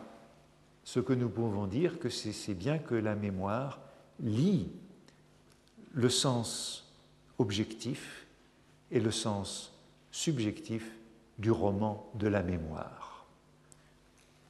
ce 0.83 0.99
que 0.99 1.13
nous 1.13 1.29
pouvons 1.29 1.67
dire, 1.67 1.93
c'est 2.09 2.55
bien 2.55 2.79
que 2.79 2.95
la 2.95 3.13
mémoire 3.13 3.79
lie 4.19 4.67
le 5.93 6.09
sens 6.09 6.91
objectif 7.37 8.25
et 8.89 8.99
le 8.99 9.11
sens 9.11 9.71
subjectif 10.09 10.97
du 11.37 11.51
roman 11.51 12.09
de 12.15 12.27
la 12.27 12.41
mémoire. 12.41 13.27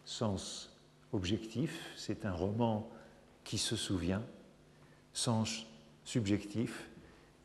Sens 0.06 0.74
objectif, 1.12 1.92
c'est 1.98 2.26
un 2.26 2.34
roman 2.34 2.90
qui 3.44 3.58
se 3.58 3.76
souvient. 3.76 4.24
Sens 5.12 5.66
subjectif, 6.06 6.90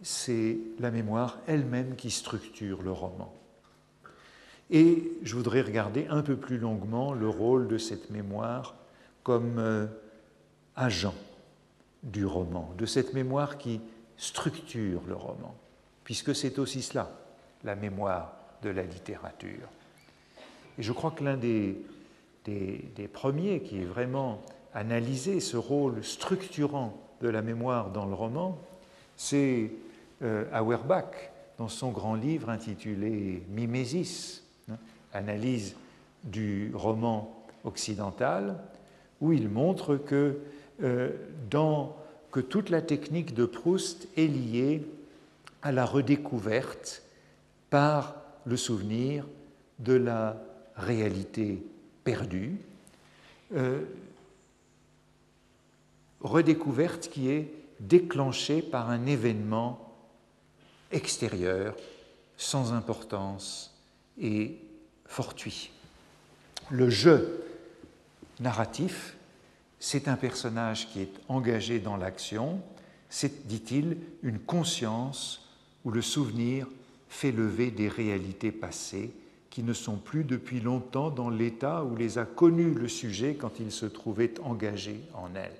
c'est 0.03 0.59
la 0.79 0.91
mémoire 0.91 1.39
elle-même 1.47 1.97
qui 1.97 2.11
structure 2.11 2.83
le 2.83 2.93
roman. 2.93 3.33
Et 4.71 5.13
je 5.23 5.35
voudrais 5.37 5.63
regarder 5.63 6.07
un 6.09 6.23
peu 6.23 6.37
plus 6.37 6.59
longuement 6.59 7.13
le 7.13 7.29
rôle 7.29 7.69
de 7.69 7.79
cette 7.79 8.11
mémoire 8.11 8.75
comme 9.23 9.59
euh, 9.59 9.87
agent 10.75 11.15
du 12.03 12.27
roman, 12.27 12.73
de 12.77 12.87
cette 12.87 13.15
mémoire 13.15 13.59
qui 13.59 13.81
structure 14.17 15.03
le 15.07 15.15
roman, 15.15 15.55
puisque 16.05 16.35
c'est 16.35 16.59
aussi 16.59 16.83
cela, 16.83 17.11
la 17.65 17.75
mémoire 17.75 18.37
de 18.63 18.71
la 18.71 18.83
littérature. 18.83 19.69
Et 20.79 20.83
je 20.83 20.93
crois 20.93 21.11
que 21.11 21.25
l'un 21.25 21.37
des, 21.37 21.77
des, 22.45 23.09
premiers 23.13 23.61
qui 23.61 23.81
ait 23.81 23.85
vraiment 23.85 24.43
analysé 24.75 25.41
ce 25.41 25.57
rôle 25.57 26.05
structurant 26.05 26.97
de 27.21 27.29
la 27.29 27.43
mémoire 27.43 27.91
dans 27.91 28.07
le 28.07 28.15
roman, 28.15 28.59
c'est 29.17 29.71
Auerbach, 30.23 31.31
dans 31.59 31.69
son 31.69 31.91
grand 31.91 32.15
livre 32.15 32.49
intitulé 32.51 33.43
Mimésis, 33.49 34.43
hein, 34.71 34.77
analyse 35.13 35.77
du 36.25 36.73
roman 36.75 37.45
occidental, 37.65 38.59
où 39.21 39.33
il 39.33 39.49
montre 39.49 39.97
que 39.97 40.39
euh, 40.83 41.11
que 42.31 42.41
toute 42.41 42.69
la 42.69 42.83
technique 42.83 43.33
de 43.33 43.47
Proust 43.47 44.09
est 44.17 44.27
liée 44.27 44.87
à 45.63 45.73
la 45.73 45.87
redécouverte 45.87 47.03
par 47.71 48.17
le 48.45 48.59
souvenir 48.59 49.27
de 49.79 49.95
la 49.95 50.37
réalité 50.77 51.63
perdue, 52.05 52.57
euh, 53.55 53.85
redécouverte 56.21 57.09
qui 57.09 57.31
est 57.31 57.51
déclenchée 57.81 58.61
par 58.61 58.91
un 58.91 59.07
événement 59.07 59.86
extérieur, 60.93 61.75
sans 62.37 62.73
importance 62.73 63.75
et 64.21 64.59
fortuit. 65.07 65.71
Le 66.71 66.91
jeu 66.91 67.45
narratif 68.41 69.17
c'est 69.79 70.09
un 70.09 70.17
personnage 70.17 70.89
qui 70.89 71.03
est 71.03 71.13
engagé 71.29 71.79
dans 71.79 71.97
l'action, 71.97 72.61
c'est, 73.09 73.47
dit-il, 73.47 73.99
une 74.23 74.39
conscience 74.39 75.49
où 75.85 75.91
le 75.91 76.03
souvenir 76.03 76.67
fait 77.09 77.31
lever 77.31 77.71
des 77.71 77.89
réalités 77.89 78.53
passées 78.53 79.13
qui 79.51 79.63
ne 79.63 79.73
sont 79.73 79.97
plus 79.97 80.25
depuis 80.25 80.61
longtemps 80.61 81.11
dans 81.11 81.31
l'état 81.31 81.85
où 81.85 81.97
les 81.97 82.19
a 82.19 82.25
connues 82.25 82.75
le 82.75 82.89
sujet 82.89 83.37
quand 83.37 83.61
il 83.61 83.71
se 83.71 83.87
trouvait 83.87 84.35
engagé 84.41 85.01
en 85.15 85.35
elle. 85.35 85.57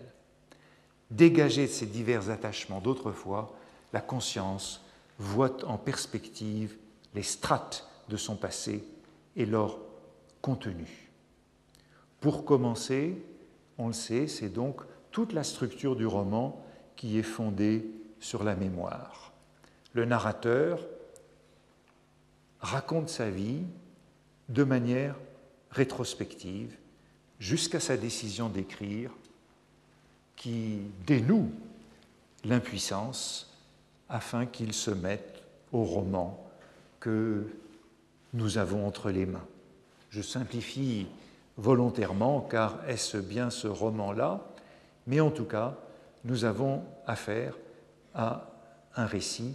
Dégagé 1.11 1.67
de 1.67 1.71
ces 1.71 1.87
divers 1.87 2.31
attachements 2.31 2.81
d'autrefois, 2.81 3.57
la 3.93 4.01
conscience 4.01 4.83
voit 5.19 5.65
en 5.65 5.79
perspective 5.79 6.77
les 7.15 7.23
strates 7.23 7.89
de 8.09 8.17
son 8.17 8.37
passé 8.37 8.85
et 9.37 9.47
leur 9.47 9.79
contenu. 10.43 11.11
Pour 12.21 12.45
commencer, 12.45 13.23
on 13.79 13.89
le 13.89 13.93
sait, 13.93 14.27
c'est 14.27 14.49
donc 14.49 14.81
toute 15.11 15.33
la 15.33 15.45
structure 15.45 15.97
du 15.97 16.07
roman 16.07 16.63
qui 16.97 17.19
est 17.19 17.23
fondée 17.23 17.91
sur 18.21 18.45
la 18.45 18.55
mémoire. 18.55 19.33
Le 19.93 20.05
narrateur 20.05 20.81
raconte 22.61 23.09
sa 23.09 23.31
vie 23.31 23.63
de 24.49 24.65
manière 24.65 25.17
rétrospective 25.71 26.77
jusqu'à 27.39 27.81
sa 27.81 27.97
décision 27.97 28.49
d'écrire 28.49 29.11
qui 30.37 30.81
dénoue 31.07 31.51
l'impuissance 32.45 33.56
afin 34.09 34.47
qu'il 34.47 34.73
se 34.73 34.91
mette 34.91 35.43
au 35.73 35.83
roman 35.85 36.49
que 37.01 37.47
nous 38.33 38.59
avons 38.59 38.87
entre 38.87 39.11
les 39.11 39.27
mains. 39.27 39.47
Je 40.11 40.23
simplifie 40.23 41.07
volontairement 41.57 42.41
car 42.41 42.79
est-ce 42.89 43.17
bien 43.17 43.51
ce 43.51 43.67
roman-là? 43.67 44.41
Mais 45.07 45.21
en 45.21 45.31
tout 45.31 45.45
cas, 45.45 45.77
nous 46.25 46.45
avons 46.45 46.83
affaire 47.07 47.57
à 48.15 48.51
un 48.97 49.07
récit 49.07 49.55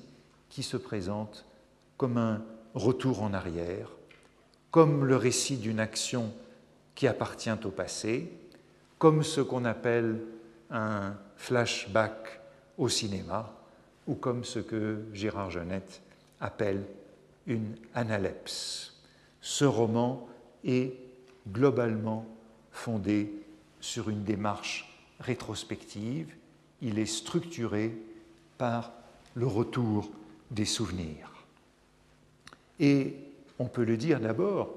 qui 0.50 0.64
se 0.64 0.78
présente 0.78 1.46
comme 1.98 2.18
un 2.18 2.42
retour 2.74 3.22
en 3.24 3.34
arrière, 3.34 3.90
comme 4.70 5.06
le 5.06 5.16
récit 5.16 5.58
d'une 5.58 5.80
action 5.80 6.32
qui 6.96 7.08
appartient 7.08 7.50
au 7.66 7.72
passé, 7.72 8.32
comme 8.98 9.24
ce 9.24 9.42
qu'on 9.42 9.66
appelle 9.66 10.22
un 10.70 11.14
flashback 11.36 12.40
au 12.78 12.88
cinéma, 12.88 13.52
ou 14.12 14.16
comme 14.16 14.44
ce 14.44 14.60
que 14.60 15.06
Gérard 15.14 15.52
Genette 15.52 16.02
appelle 16.42 16.84
une 17.48 17.76
analepse. 17.96 19.02
Ce 19.40 19.64
roman 19.64 20.28
est 20.66 20.94
globalement 21.50 22.26
fondé 22.74 23.32
sur 23.80 24.10
une 24.10 24.26
démarche 24.26 25.02
rétrospective. 25.22 26.28
Il 26.82 27.00
est 27.00 27.06
structuré 27.06 27.94
par 28.58 28.92
le 29.34 29.48
retour 29.48 30.12
des 30.52 30.66
souvenirs. 30.66 31.32
Et 32.82 33.16
on 33.60 33.66
peut 33.68 33.86
le 33.86 33.96
dire 33.96 34.20
d'abord 34.20 34.76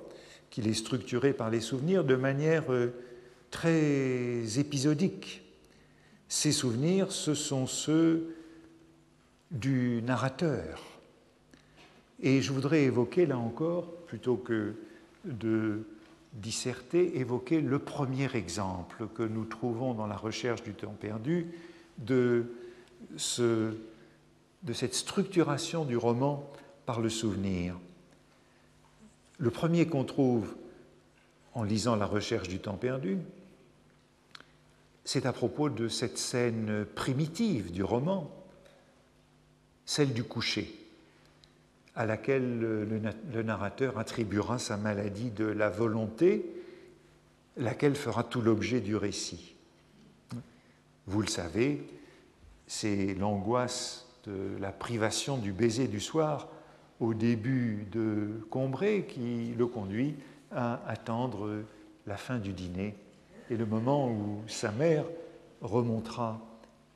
qu'il 0.49 0.68
est 0.68 0.75
structuré 0.75 1.33
par 1.33 1.51
les 1.51 1.61
souvenirs 1.61 2.05
de 2.05 2.14
manière 2.14 2.73
euh, 2.73 2.94
très 3.51 4.61
épisodique. 4.61 5.42
Ces 6.29 6.53
souvenirs, 6.53 7.11
ce 7.11 7.35
sont 7.35 7.66
ceux 7.66 8.37
du 9.55 10.03
narrateur. 10.03 10.83
Et 12.21 12.43
je 12.43 12.53
voudrais 12.53 12.83
évoquer 12.83 13.27
là 13.27 13.38
encore, 13.38 13.87
plutôt 14.07 14.37
que 14.37 14.75
de 15.25 15.87
disserter, 16.35 17.19
évoquer 17.19 17.61
le 17.61 17.79
premier 17.79 18.35
exemple 18.35 19.07
que 19.14 19.23
nous 19.23 19.45
trouvons 19.45 19.95
dans 19.95 20.07
la 20.07 20.17
recherche 20.17 20.62
du 20.62 20.75
temps 20.75 20.97
perdu 21.01 21.47
de, 21.99 22.47
de 23.09 24.73
cette 24.73 24.95
structuration 24.95 25.85
du 25.85 25.97
roman 25.97 26.51
par 26.87 27.01
le 27.01 27.09
souvenir. 27.09 27.77
Le 29.38 29.51
premier 29.51 29.87
qu'on 29.87 30.05
trouve 30.05 30.55
en 31.55 31.62
lisant 31.62 31.97
la 31.97 32.07
recherche 32.07 32.49
du 32.49 32.59
temps 32.59 32.77
perdu, 32.77 33.19
c'est 35.05 35.27
à 35.27 35.33
propos 35.33 35.69
de 35.69 35.88
cette 35.88 36.19
scène 36.19 36.85
primitive 36.95 37.71
du 37.71 37.85
roman, 37.85 38.31
celle 39.87 40.12
du 40.12 40.25
coucher, 40.25 40.75
à 41.94 42.07
laquelle 42.07 42.59
le, 42.61 43.42
narrateur 43.42 43.99
attribuera 43.99 44.59
sa 44.59 44.77
maladie 44.77 45.31
de 45.31 45.44
la 45.44 45.70
volonté, 45.70 46.44
laquelle 47.57 47.94
fera 47.94 48.25
tout 48.25 48.40
l'objet 48.40 48.81
du 48.81 48.97
récit. 48.97 49.55
Vous 51.07 51.20
le 51.20 51.29
savez, 51.29 51.87
c'est 52.66 53.14
l'angoisse 53.14 54.07
de 54.25 54.57
la 54.59 54.73
privation 54.73 55.37
du 55.37 55.53
baiser 55.53 55.87
du 55.87 56.01
soir 56.01 56.49
au 56.99 57.14
début 57.14 57.87
de 57.92 58.40
Combray 58.51 59.05
qui 59.07 59.53
le 59.57 59.66
conduit 59.66 60.16
à 60.51 60.81
attendre 60.88 61.62
la 62.07 62.16
fin 62.16 62.38
du 62.38 62.53
dîner 62.53 62.94
et 63.51 63.57
le 63.57 63.66
moment 63.66 64.11
où 64.11 64.42
sa 64.47 64.73
mère 64.73 65.05
remontera 65.61 66.40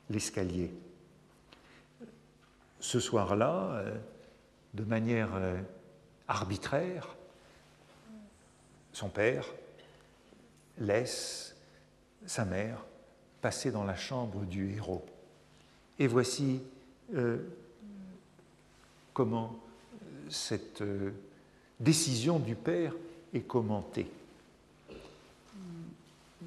l'escalier 0.09 0.71
ce 2.79 2.99
soir-là, 2.99 3.71
euh, 3.73 3.97
de 4.73 4.83
manière 4.83 5.29
euh, 5.35 5.59
arbitraire, 6.27 7.15
son 8.93 9.09
père 9.09 9.45
laisse 10.77 11.55
sa 12.25 12.45
mère 12.45 12.85
passer 13.41 13.71
dans 13.71 13.83
la 13.83 13.95
chambre 13.95 14.41
du 14.45 14.73
héros. 14.73 15.05
Et 15.97 16.07
voici 16.07 16.61
euh, 17.15 17.37
comment 19.13 19.57
cette 20.29 20.83
décision 21.79 22.39
du 22.39 22.55
père 22.55 22.93
est 23.33 23.41
commentée. 23.41 24.09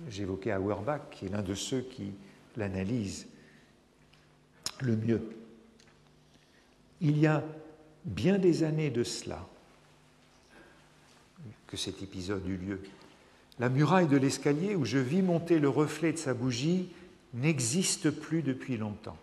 J'évoquais 0.08 0.54
Auerbach, 0.54 1.00
qui 1.10 1.26
est 1.26 1.28
l'un 1.28 1.42
de 1.42 1.54
ceux 1.54 1.80
qui 1.80 2.12
l'analysent 2.56 3.26
le 4.80 4.96
mieux 4.96 5.41
il 7.02 7.18
y 7.18 7.26
a 7.26 7.44
bien 8.04 8.38
des 8.38 8.62
années 8.62 8.90
de 8.90 9.04
cela 9.04 9.46
que 11.66 11.76
cet 11.76 12.02
épisode 12.02 12.46
eut 12.48 12.56
lieu. 12.56 12.80
La 13.58 13.68
muraille 13.68 14.06
de 14.06 14.16
l'escalier 14.16 14.74
où 14.76 14.84
je 14.84 14.98
vis 14.98 15.20
monter 15.20 15.58
le 15.58 15.68
reflet 15.68 16.12
de 16.12 16.18
sa 16.18 16.32
bougie 16.32 16.88
n'existe 17.34 18.10
plus 18.10 18.42
depuis 18.42 18.76
longtemps. 18.76 19.16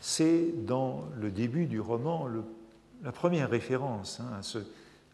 C'est 0.00 0.64
dans 0.66 1.04
le 1.20 1.30
début 1.30 1.66
du 1.66 1.78
roman 1.78 2.26
la 3.04 3.12
première 3.12 3.50
référence 3.50 4.20
hein, 4.20 4.40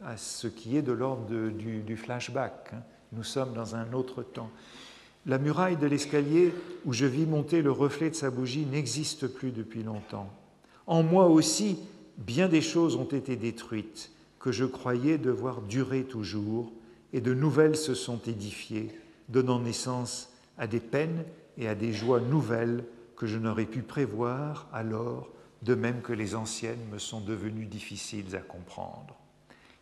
à, 0.05 0.16
ce, 0.16 0.47
qui 0.47 0.77
est 0.77 0.83
de 0.83 0.92
l'ordre 0.92 1.27
du, 1.51 1.97
flashback. 1.97 2.71
Hein. 2.73 2.83
Nous 3.12 3.25
sommes 3.25 3.53
dans 3.53 3.75
un 3.75 3.92
autre 3.92 4.23
temps. 4.23 4.51
La 5.27 5.38
muraille 5.38 5.77
de 5.77 5.87
l'escalier 5.87 6.55
où 6.85 6.92
je 6.92 7.05
vis 7.05 7.27
monter 7.27 7.62
le 7.62 7.73
reflet 7.73 8.11
de 8.11 8.14
sa 8.14 8.31
bougie 8.31 8.64
n'existe 8.64 9.27
plus 9.27 9.51
depuis 9.51 9.83
longtemps. 9.83 10.31
En 10.88 11.03
moi 11.03 11.27
aussi, 11.27 11.79
bien 12.16 12.48
des 12.48 12.62
choses 12.62 12.96
ont 12.96 13.05
été 13.05 13.37
détruites 13.37 14.11
que 14.38 14.51
je 14.51 14.64
croyais 14.64 15.18
devoir 15.18 15.61
durer 15.61 16.05
toujours, 16.05 16.72
et 17.12 17.20
de 17.20 17.35
nouvelles 17.35 17.77
se 17.77 17.92
sont 17.94 18.18
édifiées, 18.27 18.98
donnant 19.29 19.61
naissance 19.61 20.33
à 20.57 20.66
des 20.66 20.81
peines 20.81 21.24
et 21.59 21.68
à 21.68 21.74
des 21.74 21.92
joies 21.92 22.20
nouvelles 22.20 22.85
que 23.16 23.27
je 23.27 23.37
n'aurais 23.37 23.66
pu 23.66 23.83
prévoir 23.83 24.66
alors, 24.72 25.29
de 25.61 25.74
même 25.74 26.01
que 26.01 26.14
les 26.14 26.35
anciennes 26.35 26.87
me 26.90 26.98
sont 26.98 27.20
devenues 27.20 27.66
difficiles 27.66 28.35
à 28.35 28.40
comprendre. 28.40 29.14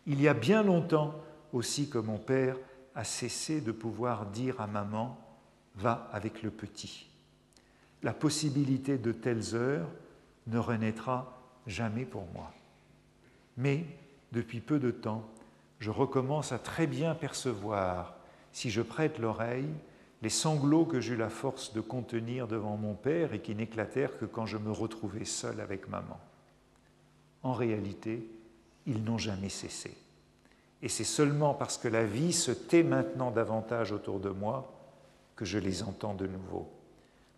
Il 0.07 0.21
y 0.21 0.27
a 0.27 0.33
bien 0.33 0.61
longtemps 0.61 1.15
aussi 1.53 1.89
que 1.89 1.99
mon 1.99 2.17
père 2.17 2.57
a 2.95 3.05
cessé 3.05 3.61
de 3.61 3.71
pouvoir 3.71 4.25
dire 4.25 4.59
à 4.59 4.67
maman 4.67 5.17
Va 5.75 6.09
avec 6.11 6.43
le 6.43 6.49
petit. 6.49 7.07
La 8.03 8.11
possibilité 8.11 8.97
de 8.97 9.13
telles 9.13 9.55
heures 9.55 9.87
ne 10.47 10.57
renaîtra 10.57 11.37
jamais 11.67 12.05
pour 12.05 12.25
moi. 12.33 12.51
Mais 13.57 13.85
depuis 14.31 14.59
peu 14.59 14.79
de 14.79 14.91
temps, 14.91 15.23
je 15.79 15.91
recommence 15.91 16.51
à 16.51 16.59
très 16.59 16.87
bien 16.87 17.13
percevoir, 17.15 18.15
si 18.51 18.69
je 18.69 18.81
prête 18.81 19.19
l'oreille, 19.19 19.69
les 20.21 20.29
sanglots 20.29 20.85
que 20.85 20.99
j'eus 20.99 21.15
la 21.15 21.29
force 21.29 21.73
de 21.73 21.81
contenir 21.81 22.47
devant 22.47 22.77
mon 22.77 22.95
père 22.95 23.33
et 23.33 23.41
qui 23.41 23.53
n'éclatèrent 23.53 24.17
que 24.17 24.25
quand 24.25 24.45
je 24.47 24.57
me 24.57 24.71
retrouvais 24.71 25.25
seul 25.25 25.59
avec 25.59 25.87
maman. 25.89 26.19
En 27.43 27.53
réalité, 27.53 28.27
ils 28.87 29.03
n'ont 29.03 29.19
jamais 29.19 29.49
cessé. 29.49 29.95
Et 30.81 30.89
c'est 30.89 31.03
seulement 31.03 31.53
parce 31.53 31.77
que 31.77 31.87
la 31.87 32.03
vie 32.03 32.33
se 32.33 32.51
tait 32.51 32.83
maintenant 32.83 33.31
davantage 33.31 33.91
autour 33.91 34.19
de 34.19 34.29
moi 34.29 34.73
que 35.35 35.45
je 35.45 35.59
les 35.59 35.83
entends 35.83 36.15
de 36.15 36.25
nouveau, 36.25 36.67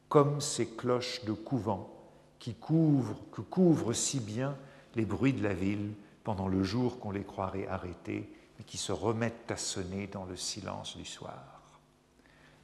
comme 0.07 0.39
ces 0.39 0.67
cloches 0.67 1.23
de 1.25 1.33
couvent 1.33 1.98
qui 2.39 2.55
couvrent, 2.55 3.19
que 3.31 3.41
couvrent 3.41 3.93
si 3.93 4.19
bien 4.19 4.55
les 4.95 5.05
bruits 5.05 5.33
de 5.33 5.43
la 5.43 5.53
ville 5.53 5.93
pendant 6.23 6.47
le 6.47 6.63
jour 6.63 6.99
qu'on 6.99 7.11
les 7.11 7.23
croirait 7.23 7.67
arrêtés, 7.67 8.33
mais 8.57 8.65
qui 8.65 8.77
se 8.77 8.91
remettent 8.91 9.51
à 9.51 9.57
sonner 9.57 10.07
dans 10.07 10.25
le 10.25 10.35
silence 10.35 10.97
du 10.97 11.05
soir. 11.05 11.61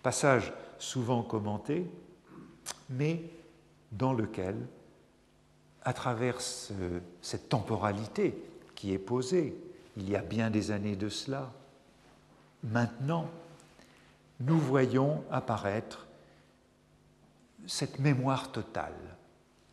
Passage 0.02 0.54
souvent 0.78 1.24
commenté, 1.24 1.90
mais 2.90 3.24
dans 3.92 4.14
lequel, 4.14 4.56
à 5.84 5.94
travers 5.94 6.42
cette 6.42 7.50
temporalité 7.50 8.36
qui 8.76 8.94
est 8.94 9.00
posée, 9.00 9.58
il 9.98 10.10
y 10.10 10.16
a 10.16 10.22
bien 10.22 10.50
des 10.50 10.72
années 10.72 10.96
de 10.96 11.10
cela, 11.10 11.52
maintenant, 12.64 13.30
nous 14.40 14.60
voyons 14.60 15.24
apparaître 15.32 16.06
cette 17.68 18.00
mémoire 18.00 18.52
totale, 18.52 19.15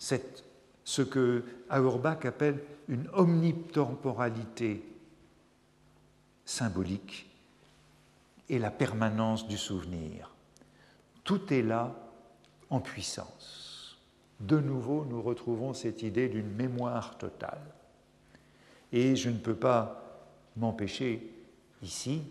cette, 0.02 0.42
ce 0.82 1.00
que 1.00 1.44
Auerbach 1.70 2.24
appelle 2.24 2.60
une 2.88 3.08
omnitemporalité 3.12 4.84
symbolique 6.44 7.30
et 8.48 8.58
la 8.58 8.72
permanence 8.72 9.46
du 9.46 9.56
souvenir. 9.56 10.34
Tout 11.22 11.54
est 11.54 11.62
là 11.62 11.94
en 12.68 12.80
puissance. 12.80 13.96
De 14.40 14.58
nouveau, 14.58 15.04
nous 15.04 15.22
retrouvons 15.22 15.72
cette 15.72 16.02
idée 16.02 16.28
d'une 16.28 16.50
mémoire 16.50 17.16
totale. 17.16 17.62
Et 18.90 19.14
je 19.14 19.30
ne 19.30 19.38
peux 19.38 19.54
pas 19.54 20.02
m'empêcher 20.56 21.32
ici 21.80 22.22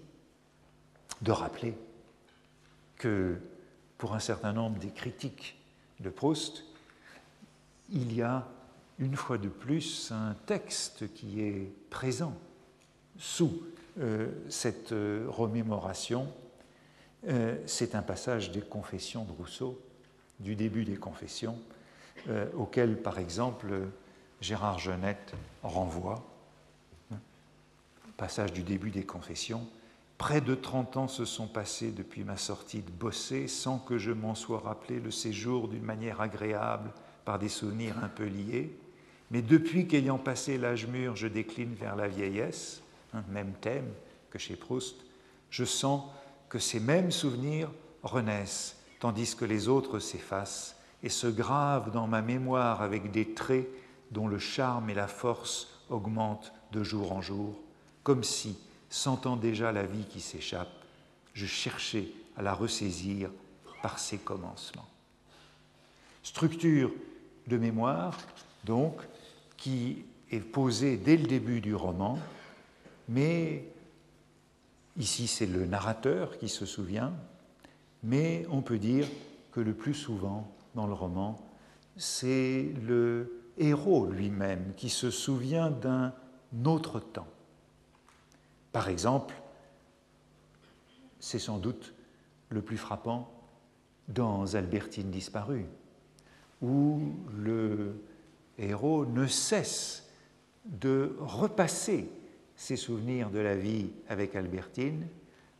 de 1.21 1.31
rappeler 1.31 1.77
que 2.97 3.37
pour 3.97 4.13
un 4.13 4.19
certain 4.19 4.51
nombre 4.51 4.77
des 4.77 4.91
critiques 4.91 5.57
de 6.01 6.09
Proust, 6.09 6.65
il 7.91 8.13
y 8.13 8.21
a 8.21 8.47
une 8.99 9.15
fois 9.15 9.37
de 9.37 9.49
plus 9.49 10.11
un 10.11 10.35
texte 10.45 11.13
qui 11.13 11.41
est 11.41 11.71
présent 11.89 12.33
sous 13.17 13.61
euh, 13.99 14.29
cette 14.49 14.91
euh, 14.91 15.25
remémoration. 15.27 16.31
Euh, 17.27 17.57
c'est 17.65 17.95
un 17.95 18.01
passage 18.01 18.51
des 18.51 18.61
Confessions 18.61 19.25
de 19.25 19.31
Rousseau, 19.31 19.79
du 20.39 20.55
début 20.55 20.85
des 20.85 20.97
Confessions, 20.97 21.59
auquel, 22.55 23.01
par 23.01 23.17
exemple, 23.17 23.73
Gérard 24.41 24.77
Genette 24.77 25.33
renvoie. 25.63 26.23
Passage 28.15 28.53
du 28.53 28.61
début 28.61 28.91
des 28.91 29.05
Confessions. 29.05 29.67
Près 30.19 30.39
de 30.39 30.53
30 30.53 30.97
ans 30.97 31.07
se 31.07 31.25
sont 31.25 31.47
passés 31.47 31.91
depuis 31.91 32.23
ma 32.23 32.37
sortie 32.37 32.81
de 32.81 32.91
Bossé 32.91 33.47
sans 33.47 33.79
que 33.79 33.97
je 33.97 34.11
m'en 34.11 34.35
sois 34.35 34.59
rappelé 34.59 34.99
le 34.99 35.09
séjour 35.09 35.67
d'une 35.67 35.81
manière 35.81 36.21
agréable 36.21 36.91
par 37.25 37.39
des 37.39 37.49
souvenirs 37.49 37.95
un 38.03 38.07
peu 38.07 38.25
liés. 38.25 38.75
Mais 39.29 39.41
depuis 39.41 39.87
qu'ayant 39.87 40.17
passé 40.17 40.57
l'âge 40.57 40.87
mûr, 40.87 41.15
je 41.15 41.27
décline 41.27 41.73
vers 41.73 41.95
la 41.95 42.07
vieillesse, 42.07 42.81
un 43.13 43.23
même 43.29 43.53
thème 43.61 43.89
que 44.29 44.39
chez 44.39 44.55
Proust, 44.55 44.95
je 45.49 45.65
sens 45.65 46.03
que 46.49 46.59
ces 46.59 46.79
mêmes 46.79 47.11
souvenirs 47.11 47.71
renaissent, 48.03 48.77
tandis 48.99 49.35
que 49.35 49.45
les 49.45 49.67
autres 49.67 49.99
s'effacent 49.99 50.75
et 51.03 51.09
se 51.09 51.27
gravent 51.27 51.91
dans 51.91 52.07
ma 52.07 52.21
mémoire 52.21 52.81
avec 52.81 53.11
des 53.11 53.33
traits 53.33 53.67
dont 54.11 54.27
le 54.27 54.39
charme 54.39 54.89
et 54.89 54.93
la 54.93 55.07
force 55.07 55.81
augmentent 55.89 56.53
de 56.71 56.83
jour 56.83 57.11
en 57.11 57.21
jour, 57.21 57.59
comme 58.03 58.23
si, 58.23 58.57
sentant 58.89 59.35
déjà 59.37 59.71
la 59.71 59.85
vie 59.85 60.05
qui 60.05 60.19
s'échappe, 60.19 60.71
je 61.33 61.45
cherchais 61.45 62.07
à 62.35 62.41
la 62.41 62.53
ressaisir 62.53 63.29
par 63.81 63.99
ses 63.99 64.17
commencements. 64.17 64.87
Structure 66.23 66.91
de 67.51 67.57
mémoire, 67.57 68.17
donc, 68.63 68.95
qui 69.57 70.05
est 70.31 70.39
posée 70.39 70.97
dès 70.97 71.17
le 71.17 71.27
début 71.27 71.59
du 71.59 71.75
roman, 71.75 72.17
mais 73.09 73.65
ici 74.97 75.27
c'est 75.27 75.45
le 75.45 75.65
narrateur 75.65 76.37
qui 76.37 76.47
se 76.47 76.65
souvient, 76.65 77.13
mais 78.03 78.45
on 78.49 78.61
peut 78.61 78.79
dire 78.79 79.07
que 79.51 79.59
le 79.59 79.73
plus 79.73 79.93
souvent 79.93 80.49
dans 80.75 80.87
le 80.87 80.93
roman, 80.93 81.37
c'est 81.97 82.71
le 82.81 83.43
héros 83.57 84.07
lui-même 84.07 84.73
qui 84.77 84.89
se 84.89 85.11
souvient 85.11 85.69
d'un 85.69 86.13
autre 86.65 87.01
temps. 87.01 87.27
Par 88.71 88.87
exemple, 88.87 89.35
c'est 91.19 91.39
sans 91.39 91.57
doute 91.57 91.93
le 92.49 92.61
plus 92.61 92.77
frappant 92.77 93.29
dans 94.07 94.55
Albertine 94.55 95.11
disparue, 95.11 95.65
où 96.61 97.13
le 97.35 97.95
héros 98.57 99.05
ne 99.05 99.27
cesse 99.27 100.09
de 100.65 101.15
repasser 101.19 102.09
ses 102.55 102.75
souvenirs 102.75 103.31
de 103.31 103.39
la 103.39 103.55
vie 103.55 103.89
avec 104.07 104.35
Albertine 104.35 105.07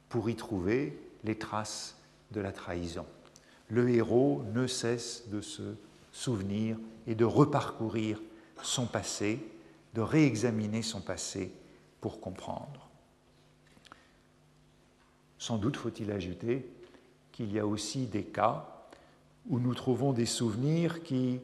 pour 0.09 0.29
y 0.29 0.35
trouver 0.35 0.97
les 1.23 1.37
traces 1.37 1.97
de 2.31 2.41
la 2.41 2.51
trahison. 2.51 3.05
Le 3.69 3.89
héros 3.89 4.43
ne 4.53 4.67
cesse 4.67 5.27
de 5.29 5.41
se 5.41 5.75
souvenir 6.11 6.77
et 7.07 7.15
de 7.15 7.25
reparcourir 7.25 8.21
son 8.61 8.85
passé, 8.85 9.39
de 9.93 10.01
réexaminer 10.01 10.81
son 10.81 11.01
passé 11.01 11.51
pour 11.99 12.19
comprendre. 12.21 12.89
Sans 15.37 15.57
doute 15.57 15.77
faut-il 15.77 16.11
ajouter 16.11 16.69
qu'il 17.31 17.51
y 17.51 17.59
a 17.59 17.65
aussi 17.65 18.05
des 18.05 18.23
cas 18.23 18.70
où 19.49 19.59
nous 19.59 19.73
trouvons 19.73 20.13
des 20.13 20.25
souvenirs 20.25 21.03
qui 21.03 21.39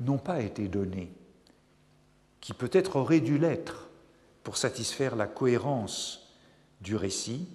n'ont 0.00 0.18
pas 0.18 0.40
été 0.40 0.68
donnés, 0.68 1.12
qui 2.40 2.52
peut-être 2.52 2.96
auraient 2.96 3.20
dû 3.20 3.38
l'être 3.38 3.88
pour 4.42 4.56
satisfaire 4.56 5.16
la 5.16 5.26
cohérence 5.26 6.34
du 6.80 6.96
récit. 6.96 7.48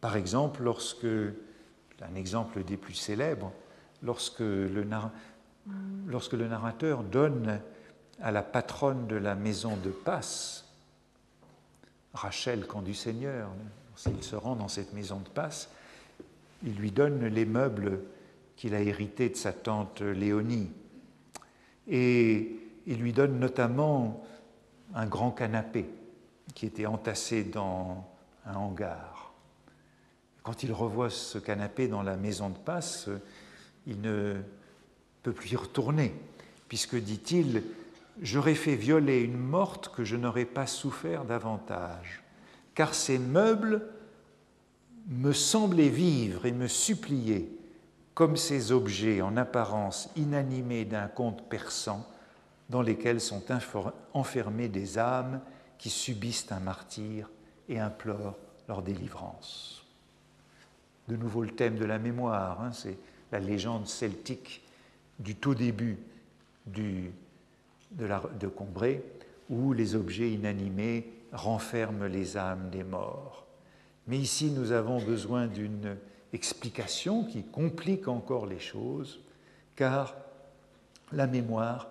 Par 0.00 0.16
exemple, 0.16 0.62
lorsque, 0.62 1.04
un 1.04 2.14
exemple 2.14 2.62
des 2.62 2.76
plus 2.76 2.94
célèbres, 2.94 3.52
lorsque 4.02 4.40
le, 4.40 4.86
lorsque 6.06 6.34
le 6.34 6.46
narrateur 6.46 7.02
donne 7.02 7.60
à 8.20 8.30
la 8.30 8.42
patronne 8.42 9.06
de 9.06 9.16
la 9.16 9.34
maison 9.34 9.76
de 9.76 9.90
passe, 9.90 10.64
Rachel, 12.14 12.66
quand 12.66 12.82
du 12.82 12.94
Seigneur, 12.94 13.50
s'il 13.96 14.22
se 14.22 14.36
rend 14.36 14.56
dans 14.56 14.68
cette 14.68 14.92
maison 14.94 15.18
de 15.18 15.28
passe, 15.28 15.70
il 16.64 16.74
lui 16.76 16.90
donne 16.90 17.26
les 17.26 17.44
meubles 17.44 18.00
qu'il 18.56 18.74
a 18.74 18.80
hérités 18.80 19.28
de 19.28 19.36
sa 19.36 19.52
tante 19.52 20.00
Léonie. 20.00 20.70
Et 21.88 22.56
il 22.86 22.98
lui 22.98 23.12
donne 23.12 23.38
notamment 23.38 24.24
un 24.94 25.06
grand 25.06 25.30
canapé 25.30 25.86
qui 26.54 26.66
était 26.66 26.86
entassé 26.86 27.44
dans 27.44 28.04
un 28.46 28.54
hangar. 28.54 29.32
Quand 30.42 30.62
il 30.62 30.72
revoit 30.72 31.10
ce 31.10 31.38
canapé 31.38 31.88
dans 31.88 32.02
la 32.02 32.16
maison 32.16 32.48
de 32.48 32.58
passe, 32.58 33.08
il 33.86 34.00
ne 34.00 34.36
peut 35.22 35.32
plus 35.32 35.52
y 35.52 35.56
retourner, 35.56 36.14
puisque, 36.68 36.96
dit-il, 36.96 37.62
j'aurais 38.22 38.54
fait 38.54 38.76
violer 38.76 39.20
une 39.20 39.36
morte 39.36 39.92
que 39.94 40.04
je 40.04 40.16
n'aurais 40.16 40.44
pas 40.44 40.66
souffert 40.66 41.24
davantage 41.24 42.22
car 42.76 42.94
ces 42.94 43.18
meubles 43.18 43.82
me 45.08 45.32
semblaient 45.32 45.88
vivre 45.88 46.46
et 46.46 46.52
me 46.52 46.68
supplier 46.68 47.55
comme 48.16 48.38
ces 48.38 48.72
objets 48.72 49.20
en 49.20 49.36
apparence 49.36 50.08
inanimés 50.16 50.86
d'un 50.86 51.06
conte 51.06 51.46
persan 51.50 52.02
dans 52.70 52.80
lesquels 52.80 53.20
sont 53.20 53.44
enfermées 54.14 54.68
des 54.68 54.96
âmes 54.96 55.42
qui 55.76 55.90
subissent 55.90 56.50
un 56.50 56.60
martyr 56.60 57.30
et 57.68 57.78
implorent 57.78 58.38
leur 58.68 58.80
délivrance. 58.80 59.84
De 61.08 61.16
nouveau 61.16 61.42
le 61.42 61.50
thème 61.50 61.76
de 61.76 61.84
la 61.84 61.98
mémoire, 61.98 62.62
hein, 62.62 62.72
c'est 62.72 62.96
la 63.32 63.38
légende 63.38 63.86
celtique 63.86 64.64
du 65.18 65.36
tout 65.36 65.54
début 65.54 65.98
de, 66.64 67.10
de 67.90 68.48
Combray, 68.48 69.02
où 69.50 69.74
les 69.74 69.94
objets 69.94 70.32
inanimés 70.32 71.12
renferme 71.32 72.06
les 72.06 72.38
âmes 72.38 72.70
des 72.70 72.82
morts. 72.82 73.46
Mais 74.06 74.16
ici, 74.16 74.50
nous 74.50 74.72
avons 74.72 75.04
besoin 75.04 75.48
d'une 75.48 75.98
explication 76.32 77.24
qui 77.24 77.42
complique 77.42 78.08
encore 78.08 78.46
les 78.46 78.58
choses, 78.58 79.20
car 79.74 80.14
la 81.12 81.26
mémoire, 81.26 81.88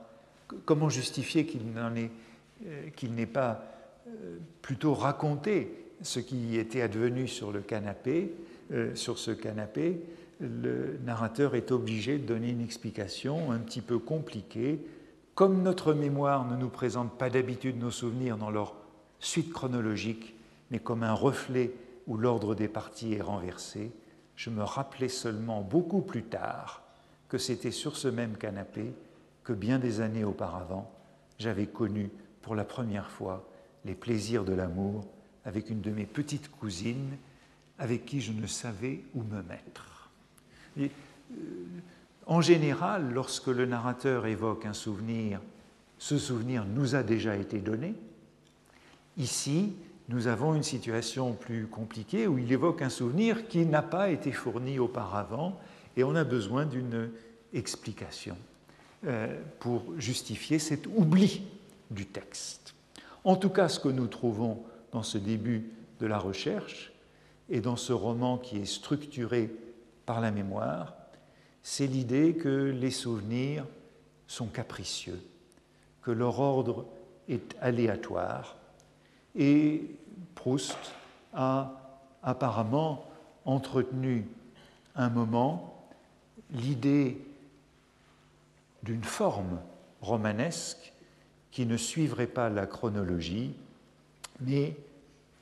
comment 0.66 0.90
justifier 0.90 1.46
qu'il 1.46 1.62
euh, 1.76 3.10
n'ait 3.10 3.26
pas 3.26 3.64
euh, 4.08 4.38
plutôt 4.62 4.94
raconté 4.94 5.86
ce 6.02 6.20
qui 6.20 6.58
était 6.58 6.82
advenu 6.82 7.28
sur 7.28 7.52
le 7.52 7.62
canapé, 7.62 8.32
euh, 8.72 8.94
sur 8.96 9.18
ce 9.18 9.32
canapé, 9.32 10.02
le 10.40 10.98
narrateur 11.06 11.56
est 11.56 11.72
obligé 11.72 12.18
de 12.18 12.26
donner 12.26 12.50
une 12.50 12.62
explication 12.62 13.52
un 13.52 13.60
petit 13.60 13.82
peu 13.82 14.00
compliquée. 14.00 14.80
Comme 15.34 15.64
notre 15.64 15.94
mémoire 15.94 16.46
ne 16.50 16.58
nous 16.58 16.70
présente 16.70 17.18
pas 17.18 17.30
d'habitude 17.30 17.80
nos 17.80 17.92
souvenirs 17.92 18.38
dans 18.38 18.50
leur 18.50 18.76
suite 19.20 19.52
chronologique, 19.54 20.36
mais 20.72 20.80
comme 20.80 21.04
un 21.04 21.14
reflet 21.14 21.72
où 22.08 22.18
l'ordre 22.18 22.54
des 22.54 22.68
parties 22.68 23.14
est 23.14 23.22
renversé, 23.22 23.92
je 24.36 24.50
me 24.50 24.64
rappelais 24.64 25.10
seulement 25.10 25.62
beaucoup 25.62 26.02
plus 26.02 26.24
tard 26.24 26.84
que 27.30 27.38
c'était 27.38 27.72
sur 27.72 27.98
ce 27.98 28.08
même 28.08 28.38
canapé 28.38 28.94
que 29.44 29.54
bien 29.54 29.80
des 29.80 30.02
années 30.02 30.24
auparavant, 30.24 30.92
j'avais 31.40 31.68
connu 31.68 32.10
pour 32.42 32.56
la 32.56 32.64
première 32.64 33.10
fois 33.10 33.48
les 33.86 33.96
plaisirs 33.96 34.44
de 34.44 34.54
l'amour 34.54 35.06
avec 35.46 35.70
une 35.70 35.82
de 35.82 35.92
mes 35.92 36.06
petites 36.06 36.50
cousines 36.50 37.18
avec 37.78 38.06
qui 38.06 38.22
je 38.22 38.32
ne 38.32 38.48
savais 38.48 39.04
où 39.14 39.24
me 39.24 39.42
mettre. 39.44 40.10
Euh, 40.80 40.88
en 42.26 42.42
général, 42.42 43.12
lorsque 43.14 43.48
le 43.48 43.66
narrateur 43.66 44.26
évoque 44.26 44.66
un 44.66 44.74
souvenir 44.74 45.40
ce 45.98 46.18
souvenir 46.18 46.66
nous 46.66 46.96
a 46.96 47.04
déjà 47.04 47.36
été 47.36 47.60
donné. 47.60 47.96
Ici, 49.18 49.74
nous 50.10 50.28
avons 50.28 50.54
une 50.54 50.64
situation 50.64 51.34
plus 51.34 51.68
compliquée 51.68 52.28
où 52.28 52.38
il 52.38 52.52
évoque 52.52 52.82
un 52.82 52.90
souvenir 52.90 53.48
qui 53.48 53.66
n'a 53.66 53.82
pas 53.82 54.10
été 54.10 54.32
fourni 54.32 54.78
auparavant 54.78 55.60
et 55.98 56.04
on 56.04 56.16
a 56.16 56.24
besoin 56.24 56.66
d'une 56.66 57.10
explication 57.54 58.38
euh, 59.06 59.40
pour 59.60 59.84
justifier 59.98 60.60
cet 60.60 60.88
oubli 60.88 61.44
du 61.90 62.06
texte. 62.06 62.76
En 63.24 63.36
tout 63.36 63.50
cas, 63.50 63.68
ce 63.68 63.80
que 63.80 63.90
nous 63.90 64.08
trouvons 64.08 64.64
dans 64.92 65.04
ce 65.04 65.18
début 65.18 65.72
de 66.00 66.06
la 66.06 66.20
recherche 66.20 66.92
et 67.50 67.62
dans 67.62 67.76
ce 67.76 67.94
roman 67.94 68.38
qui 68.38 68.58
est 68.58 68.66
structuré 68.66 69.50
par 70.06 70.22
la 70.22 70.32
mémoire, 70.32 70.94
c'est 71.64 71.88
l'idée 71.88 72.36
que 72.36 72.72
les 72.72 72.92
souvenirs 72.92 73.66
sont 74.28 74.48
capricieux, 74.48 75.20
que 76.04 76.12
leur 76.12 76.40
ordre 76.40 76.86
est 77.28 77.56
aléatoire. 77.60 78.56
Et 79.36 79.84
Proust 80.36 80.78
a 81.34 81.72
apparemment 82.24 83.06
entretenu 83.46 84.26
un 84.96 85.10
moment 85.10 85.88
l'idée 86.52 87.18
d'une 88.84 89.04
forme 89.04 89.60
romanesque 90.02 90.94
qui 91.52 91.66
ne 91.66 91.78
suivrait 91.78 92.28
pas 92.28 92.50
la 92.50 92.66
chronologie, 92.66 93.54
mais 94.42 94.76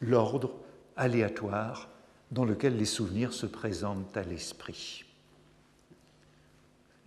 l'ordre 0.01 0.51
aléatoire 0.95 1.89
dans 2.31 2.45
lequel 2.45 2.77
les 2.77 2.85
souvenirs 2.85 3.33
se 3.33 3.45
présentent 3.45 4.15
à 4.17 4.23
l'esprit. 4.23 5.05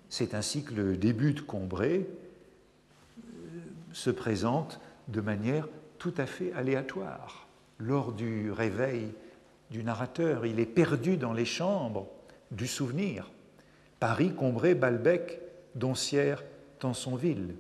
C'est 0.09 0.35
ainsi 0.35 0.63
que 0.65 0.75
le 0.75 0.97
début 0.97 1.33
de 1.33 1.41
Combray 1.41 2.07
euh, 2.07 3.23
se 3.93 4.11
présente 4.11 4.81
de 5.09 5.21
manière 5.21 5.69
tout 5.99 6.15
à 6.17 6.27
fait 6.27 6.53
aléatoire. 6.53 7.47
Lors 7.79 8.13
du 8.13 8.51
réveil 8.51 9.13
du 9.71 9.83
narrateur, 9.83 10.47
il 10.47 10.61
est 10.61 10.67
perdu 10.67 11.17
dans 11.17 11.33
les 11.33 11.45
chambres 11.45 12.07
du 12.51 12.67
souvenir. 12.67 13.31
Paris, 14.01 14.33
Combray, 14.35 14.75
Balbec, 14.75 15.41
Doncières, 15.75 16.43
Tansonville. 16.79 17.55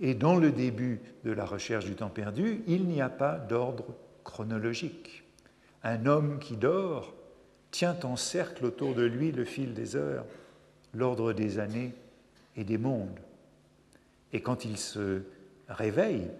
Et 0.00 0.14
dans 0.14 0.36
le 0.36 0.50
début 0.50 1.00
de 1.24 1.32
la 1.32 1.44
recherche 1.44 1.86
du 1.86 1.94
temps 1.94 2.08
perdu, 2.08 2.62
il 2.66 2.86
n'y 2.86 3.00
a 3.00 3.08
pas 3.08 3.36
d'ordre 3.36 3.86
chronologique. 4.24 5.24
Un 5.82 6.06
homme 6.06 6.38
qui 6.38 6.56
dort 6.56 7.14
tient 7.70 7.96
en 8.04 8.16
cercle 8.16 8.64
autour 8.64 8.94
de 8.94 9.04
lui 9.04 9.32
le 9.32 9.44
fil 9.44 9.74
des 9.74 9.96
heures 9.96 10.24
l'ordre 10.94 11.32
des 11.32 11.58
années 11.58 11.94
et 12.56 12.64
des 12.64 12.78
mondes. 12.78 13.20
Et 14.32 14.40
quand 14.40 14.64
il 14.64 14.76
se 14.76 15.22
réveille, 15.68 16.30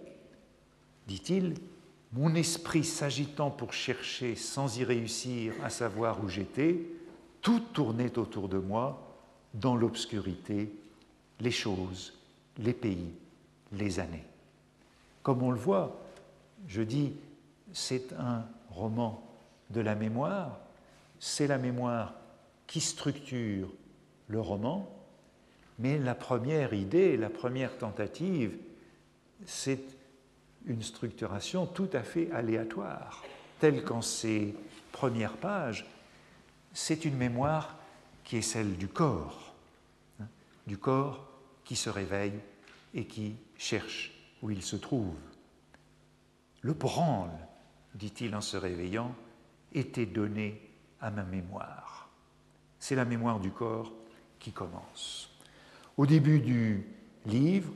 dit-il, 1.07 1.55
mon 2.13 2.35
esprit 2.35 2.83
s'agitant 2.83 3.49
pour 3.49 3.73
chercher 3.73 4.35
sans 4.35 4.77
y 4.77 4.83
réussir 4.83 5.53
à 5.63 5.69
savoir 5.69 6.23
où 6.23 6.29
j'étais, 6.29 6.79
tout 7.41 7.59
tournait 7.59 8.17
autour 8.17 8.49
de 8.49 8.57
moi 8.57 9.15
dans 9.53 9.75
l'obscurité, 9.75 10.71
les 11.39 11.51
choses, 11.51 12.13
les 12.57 12.73
pays, 12.73 13.11
les 13.71 13.99
années. 13.99 14.25
Comme 15.23 15.43
on 15.43 15.51
le 15.51 15.57
voit, 15.57 15.99
je 16.67 16.81
dis, 16.81 17.13
c'est 17.73 18.13
un 18.13 18.45
roman 18.69 19.23
de 19.69 19.81
la 19.81 19.95
mémoire, 19.95 20.59
c'est 21.19 21.47
la 21.47 21.57
mémoire 21.57 22.13
qui 22.67 22.79
structure 22.79 23.69
le 24.27 24.39
roman, 24.39 24.89
mais 25.79 25.97
la 25.99 26.15
première 26.15 26.73
idée, 26.73 27.17
la 27.17 27.29
première 27.29 27.77
tentative, 27.77 28.57
c'est 29.45 29.96
une 30.67 30.83
structuration 30.83 31.65
tout 31.65 31.89
à 31.93 32.03
fait 32.03 32.31
aléatoire, 32.31 33.23
telle 33.59 33.83
qu'en 33.83 34.01
ces 34.01 34.53
premières 34.91 35.37
pages, 35.37 35.85
c'est 36.73 37.05
une 37.05 37.15
mémoire 37.15 37.77
qui 38.23 38.37
est 38.37 38.41
celle 38.41 38.77
du 38.77 38.87
corps, 38.87 39.55
hein, 40.21 40.27
du 40.67 40.77
corps 40.77 41.27
qui 41.63 41.75
se 41.75 41.89
réveille 41.89 42.39
et 42.93 43.05
qui 43.05 43.35
cherche 43.57 44.13
où 44.41 44.51
il 44.51 44.61
se 44.61 44.75
trouve. 44.75 45.15
Le 46.61 46.73
branle, 46.73 47.31
dit-il 47.95 48.35
en 48.35 48.41
se 48.41 48.57
réveillant, 48.57 49.15
était 49.73 50.05
donné 50.05 50.61
à 51.01 51.09
ma 51.09 51.23
mémoire. 51.23 52.09
C'est 52.79 52.95
la 52.95 53.05
mémoire 53.05 53.39
du 53.39 53.51
corps 53.51 53.91
qui 54.39 54.51
commence. 54.51 55.29
Au 55.95 56.05
début 56.05 56.39
du 56.39 56.85
livre, 57.25 57.71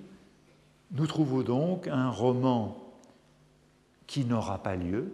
nous 0.91 1.07
trouvons 1.07 1.41
donc 1.41 1.87
un 1.87 2.09
roman 2.09 2.80
qui 4.11 4.25
n'aura 4.25 4.61
pas 4.61 4.75
lieu, 4.75 5.13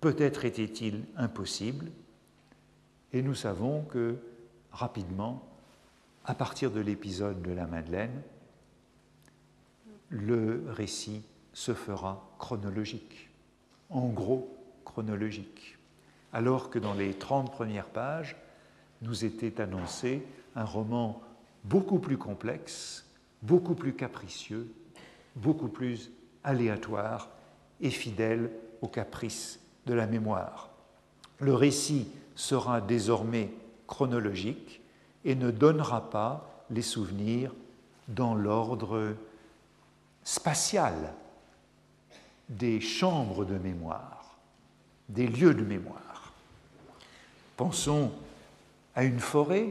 peut-être 0.00 0.44
était-il 0.44 1.02
impossible, 1.16 1.90
et 3.12 3.20
nous 3.20 3.34
savons 3.34 3.82
que 3.82 4.16
rapidement, 4.70 5.42
à 6.24 6.36
partir 6.36 6.70
de 6.70 6.78
l'épisode 6.78 7.42
de 7.42 7.50
la 7.50 7.66
Madeleine, 7.66 8.22
le 10.08 10.66
récit 10.68 11.24
se 11.52 11.74
fera 11.74 12.30
chronologique, 12.38 13.28
en 13.90 14.06
gros 14.06 14.56
chronologique, 14.84 15.78
alors 16.32 16.70
que 16.70 16.78
dans 16.78 16.94
les 16.94 17.12
30 17.12 17.50
premières 17.50 17.88
pages, 17.88 18.36
nous 19.02 19.24
était 19.24 19.60
annoncé 19.60 20.24
un 20.54 20.64
roman 20.64 21.20
beaucoup 21.64 21.98
plus 21.98 22.18
complexe, 22.18 23.04
beaucoup 23.42 23.74
plus 23.74 23.94
capricieux, 23.94 24.72
beaucoup 25.34 25.66
plus 25.68 26.12
aléatoire 26.44 27.30
et 27.80 27.90
fidèle 27.90 28.50
aux 28.80 28.88
caprices 28.88 29.60
de 29.86 29.94
la 29.94 30.06
mémoire. 30.06 30.70
Le 31.40 31.54
récit 31.54 32.08
sera 32.34 32.80
désormais 32.80 33.50
chronologique 33.86 34.80
et 35.24 35.34
ne 35.34 35.50
donnera 35.50 36.10
pas 36.10 36.64
les 36.70 36.82
souvenirs 36.82 37.52
dans 38.08 38.34
l'ordre 38.34 39.14
spatial 40.24 41.12
des 42.48 42.80
chambres 42.80 43.44
de 43.44 43.58
mémoire, 43.58 44.36
des 45.08 45.26
lieux 45.26 45.54
de 45.54 45.64
mémoire. 45.64 46.32
Pensons 47.56 48.12
à 48.94 49.04
une 49.04 49.20
forêt, 49.20 49.68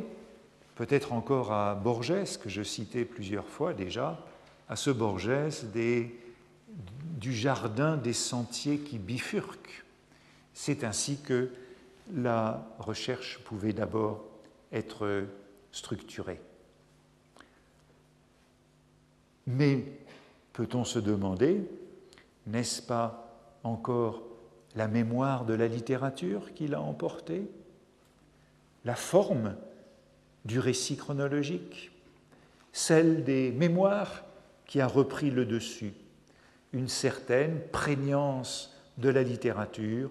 peut-être 0.75 1.13
encore 1.13 1.51
à 1.51 1.75
Borges, 1.75 2.37
que 2.37 2.49
je 2.49 2.61
citais 2.61 3.05
plusieurs 3.05 3.47
fois 3.47 3.73
déjà, 3.73 4.19
à 4.69 4.75
ce 4.75 4.89
Borges 4.89 5.63
des, 5.73 6.15
du 7.17 7.33
jardin 7.33 7.97
des 7.97 8.13
sentiers 8.13 8.79
qui 8.79 8.99
bifurquent. 8.99 9.83
C'est 10.53 10.83
ainsi 10.83 11.19
que 11.19 11.49
la 12.13 12.65
recherche 12.79 13.39
pouvait 13.39 13.73
d'abord 13.73 14.23
être 14.71 15.25
structurée. 15.71 16.39
Mais 19.47 19.83
peut-on 20.53 20.83
se 20.83 20.99
demander, 20.99 21.67
n'est-ce 22.45 22.81
pas 22.81 23.33
encore 23.63 24.21
la 24.75 24.87
mémoire 24.87 25.45
de 25.45 25.53
la 25.53 25.67
littérature 25.67 26.53
qui 26.53 26.67
l'a 26.67 26.81
emporté 26.81 27.49
la 28.85 28.95
forme 28.95 29.55
du 30.45 30.59
récit 30.59 30.97
chronologique, 30.97 31.91
celle 32.71 33.23
des 33.23 33.51
mémoires 33.51 34.23
qui 34.65 34.79
a 34.81 34.87
repris 34.87 35.31
le 35.31 35.45
dessus, 35.45 35.93
une 36.77 36.87
certaine 36.87 37.59
prégnance 37.71 38.73
de 38.97 39.09
la 39.09 39.23
littérature, 39.23 40.09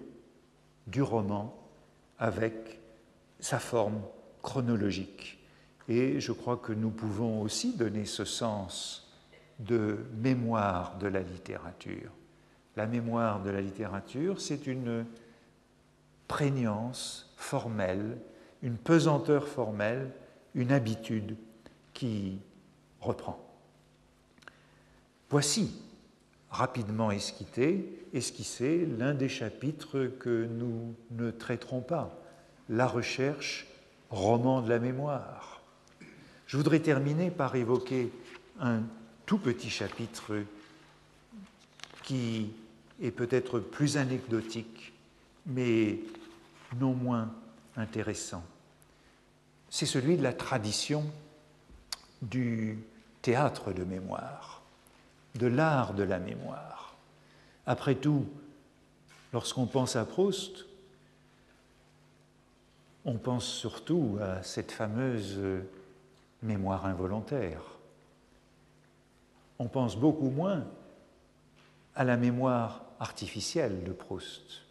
du 0.85 1.01
roman, 1.01 1.55
avec 2.19 2.79
sa 3.39 3.59
forme 3.59 4.01
chronologique. 4.41 5.39
Et 5.89 6.19
je 6.19 6.31
crois 6.31 6.57
que 6.57 6.73
nous 6.73 6.89
pouvons 6.89 7.41
aussi 7.41 7.75
donner 7.75 8.05
ce 8.05 8.25
sens 8.25 9.11
de 9.59 9.97
mémoire 10.17 10.97
de 10.97 11.07
la 11.07 11.21
littérature. 11.21 12.11
La 12.75 12.85
mémoire 12.85 13.41
de 13.41 13.49
la 13.49 13.61
littérature, 13.61 14.39
c'est 14.39 14.67
une 14.67 15.05
prégnance 16.27 17.33
formelle 17.37 18.17
une 18.61 18.77
pesanteur 18.77 19.47
formelle, 19.47 20.11
une 20.55 20.71
habitude 20.71 21.35
qui 21.93 22.39
reprend. 23.01 23.39
Voici, 25.29 25.81
rapidement 26.49 27.11
esquissé, 27.11 27.85
esquissé 28.13 28.85
l'un 28.97 29.13
des 29.13 29.29
chapitres 29.29 30.05
que 30.19 30.45
nous 30.45 30.95
ne 31.11 31.31
traiterons 31.31 31.81
pas, 31.81 32.17
la 32.69 32.87
recherche, 32.87 33.67
roman 34.09 34.61
de 34.61 34.69
la 34.69 34.79
mémoire. 34.79 35.61
Je 36.45 36.57
voudrais 36.57 36.79
terminer 36.79 37.29
par 37.29 37.55
évoquer 37.55 38.11
un 38.59 38.81
tout 39.25 39.37
petit 39.37 39.69
chapitre 39.69 40.43
qui 42.03 42.51
est 43.01 43.11
peut-être 43.11 43.59
plus 43.59 43.97
anecdotique, 43.97 44.93
mais 45.45 45.99
non 46.79 46.93
moins 46.93 47.33
intéressant. 47.75 48.43
C'est 49.69 49.85
celui 49.85 50.17
de 50.17 50.23
la 50.23 50.33
tradition 50.33 51.03
du 52.21 52.79
théâtre 53.21 53.73
de 53.73 53.83
mémoire. 53.83 54.56
De 55.37 55.47
l'art 55.47 55.93
de 55.93 56.03
la 56.03 56.19
mémoire. 56.19 56.95
Après 57.65 57.95
tout, 57.95 58.25
lorsqu'on 59.33 59.65
pense 59.65 59.95
à 59.95 60.05
Proust, 60.05 60.65
on 63.05 63.17
pense 63.17 63.45
surtout 63.45 64.17
à 64.21 64.43
cette 64.43 64.71
fameuse 64.71 65.39
mémoire 66.43 66.85
involontaire. 66.85 67.61
On 69.59 69.67
pense 69.67 69.97
beaucoup 69.97 70.29
moins 70.29 70.65
à 71.95 72.03
la 72.03 72.17
mémoire 72.17 72.83
artificielle 72.99 73.83
de 73.83 73.91
Proust, 73.91 74.63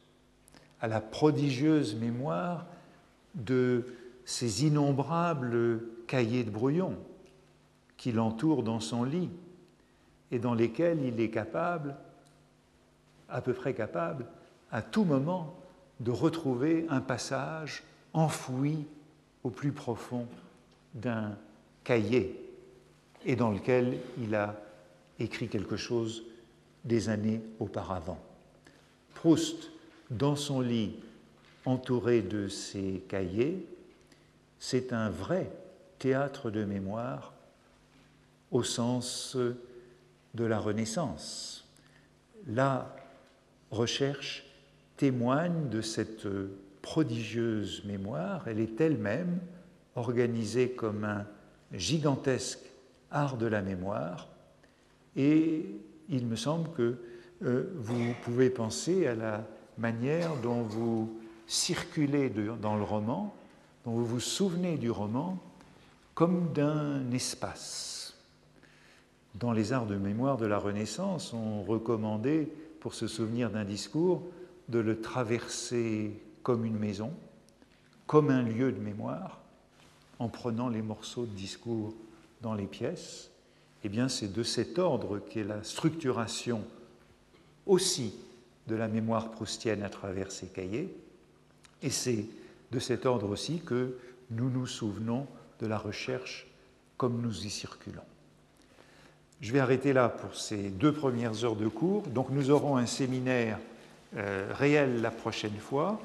à 0.80 0.86
la 0.86 1.00
prodigieuse 1.00 1.94
mémoire 1.94 2.66
de 3.34 3.86
ces 4.24 4.64
innombrables 4.64 5.82
cahiers 6.06 6.44
de 6.44 6.50
brouillon 6.50 6.96
qui 7.96 8.12
l'entourent 8.12 8.62
dans 8.62 8.80
son 8.80 9.04
lit 9.04 9.30
et 10.30 10.38
dans 10.38 10.54
lesquels 10.54 11.04
il 11.04 11.20
est 11.20 11.30
capable, 11.30 11.96
à 13.28 13.40
peu 13.40 13.52
près 13.52 13.74
capable, 13.74 14.26
à 14.70 14.82
tout 14.82 15.04
moment 15.04 15.54
de 16.00 16.10
retrouver 16.10 16.86
un 16.90 17.00
passage 17.00 17.82
enfoui 18.12 18.86
au 19.44 19.50
plus 19.50 19.72
profond 19.72 20.26
d'un 20.94 21.36
cahier 21.84 22.42
et 23.24 23.36
dans 23.36 23.50
lequel 23.50 23.98
il 24.18 24.34
a 24.34 24.56
écrit 25.18 25.48
quelque 25.48 25.76
chose 25.76 26.24
des 26.84 27.08
années 27.08 27.42
auparavant. 27.58 28.18
Proust, 29.14 29.70
dans 30.10 30.36
son 30.36 30.60
lit, 30.60 30.96
entouré 31.64 32.22
de 32.22 32.48
ses 32.48 33.02
cahiers, 33.08 33.66
c'est 34.58 34.92
un 34.92 35.10
vrai 35.10 35.50
théâtre 35.98 36.50
de 36.50 36.64
mémoire 36.64 37.32
au 38.50 38.62
sens 38.62 39.36
de 40.36 40.44
la 40.44 40.58
Renaissance. 40.58 41.66
La 42.46 42.94
recherche 43.70 44.44
témoigne 44.96 45.68
de 45.68 45.80
cette 45.80 46.28
prodigieuse 46.82 47.84
mémoire, 47.84 48.46
elle 48.46 48.60
est 48.60 48.80
elle-même 48.80 49.40
organisée 49.96 50.70
comme 50.70 51.04
un 51.04 51.26
gigantesque 51.72 52.60
art 53.10 53.36
de 53.36 53.46
la 53.46 53.62
mémoire, 53.62 54.28
et 55.16 55.66
il 56.08 56.26
me 56.26 56.36
semble 56.36 56.70
que 56.72 56.96
euh, 57.42 57.72
vous 57.76 58.14
pouvez 58.22 58.50
penser 58.50 59.06
à 59.06 59.14
la 59.14 59.44
manière 59.78 60.36
dont 60.36 60.62
vous 60.62 61.18
circulez 61.46 62.30
dans 62.60 62.76
le 62.76 62.82
roman, 62.82 63.34
dont 63.84 63.92
vous 63.92 64.06
vous 64.06 64.20
souvenez 64.20 64.76
du 64.76 64.90
roman, 64.90 65.38
comme 66.14 66.52
d'un 66.52 67.10
espace. 67.12 68.05
Dans 69.38 69.52
les 69.52 69.74
arts 69.74 69.86
de 69.86 69.96
mémoire 69.96 70.38
de 70.38 70.46
la 70.46 70.58
Renaissance, 70.58 71.34
on 71.34 71.62
recommandait, 71.62 72.48
pour 72.80 72.94
se 72.94 73.06
souvenir 73.06 73.50
d'un 73.50 73.64
discours, 73.64 74.22
de 74.68 74.78
le 74.78 75.00
traverser 75.00 76.12
comme 76.42 76.64
une 76.64 76.78
maison, 76.78 77.12
comme 78.06 78.30
un 78.30 78.42
lieu 78.42 78.72
de 78.72 78.80
mémoire, 78.80 79.40
en 80.18 80.28
prenant 80.28 80.70
les 80.70 80.80
morceaux 80.80 81.26
de 81.26 81.34
discours 81.34 81.92
dans 82.40 82.54
les 82.54 82.66
pièces, 82.66 83.30
eh 83.84 83.90
bien 83.90 84.08
c'est 84.08 84.32
de 84.32 84.42
cet 84.42 84.78
ordre 84.78 85.18
qu'est 85.18 85.44
la 85.44 85.62
structuration 85.62 86.64
aussi 87.66 88.14
de 88.68 88.74
la 88.74 88.88
mémoire 88.88 89.30
proustienne 89.32 89.82
à 89.82 89.90
travers 89.90 90.32
ces 90.32 90.46
cahiers, 90.46 90.96
et 91.82 91.90
c'est 91.90 92.24
de 92.72 92.78
cet 92.78 93.04
ordre 93.04 93.28
aussi 93.28 93.60
que 93.60 93.98
nous 94.30 94.48
nous 94.48 94.66
souvenons 94.66 95.26
de 95.60 95.66
la 95.66 95.78
recherche 95.78 96.46
comme 96.96 97.20
nous 97.20 97.44
y 97.44 97.50
circulons. 97.50 98.00
Je 99.40 99.52
vais 99.52 99.60
arrêter 99.60 99.92
là 99.92 100.08
pour 100.08 100.34
ces 100.34 100.70
deux 100.70 100.92
premières 100.92 101.44
heures 101.44 101.56
de 101.56 101.68
cours. 101.68 102.02
Donc 102.08 102.28
nous 102.30 102.50
aurons 102.50 102.76
un 102.76 102.86
séminaire 102.86 103.58
euh, 104.16 104.48
réel 104.58 105.02
la 105.02 105.10
prochaine 105.10 105.58
fois. 105.58 106.00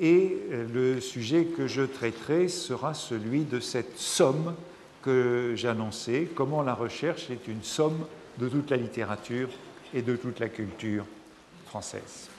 Et 0.00 0.38
euh, 0.50 0.66
le 0.72 1.00
sujet 1.00 1.44
que 1.44 1.66
je 1.66 1.82
traiterai 1.82 2.48
sera 2.48 2.94
celui 2.94 3.44
de 3.44 3.60
cette 3.60 3.98
somme 3.98 4.54
que 5.02 5.52
j'annonçais, 5.56 6.28
comment 6.34 6.62
la 6.62 6.74
recherche 6.74 7.30
est 7.30 7.48
une 7.48 7.62
somme 7.62 8.06
de 8.38 8.48
toute 8.48 8.70
la 8.70 8.76
littérature 8.76 9.48
et 9.92 10.02
de 10.02 10.16
toute 10.16 10.40
la 10.40 10.48
culture 10.48 11.04
française. 11.66 12.29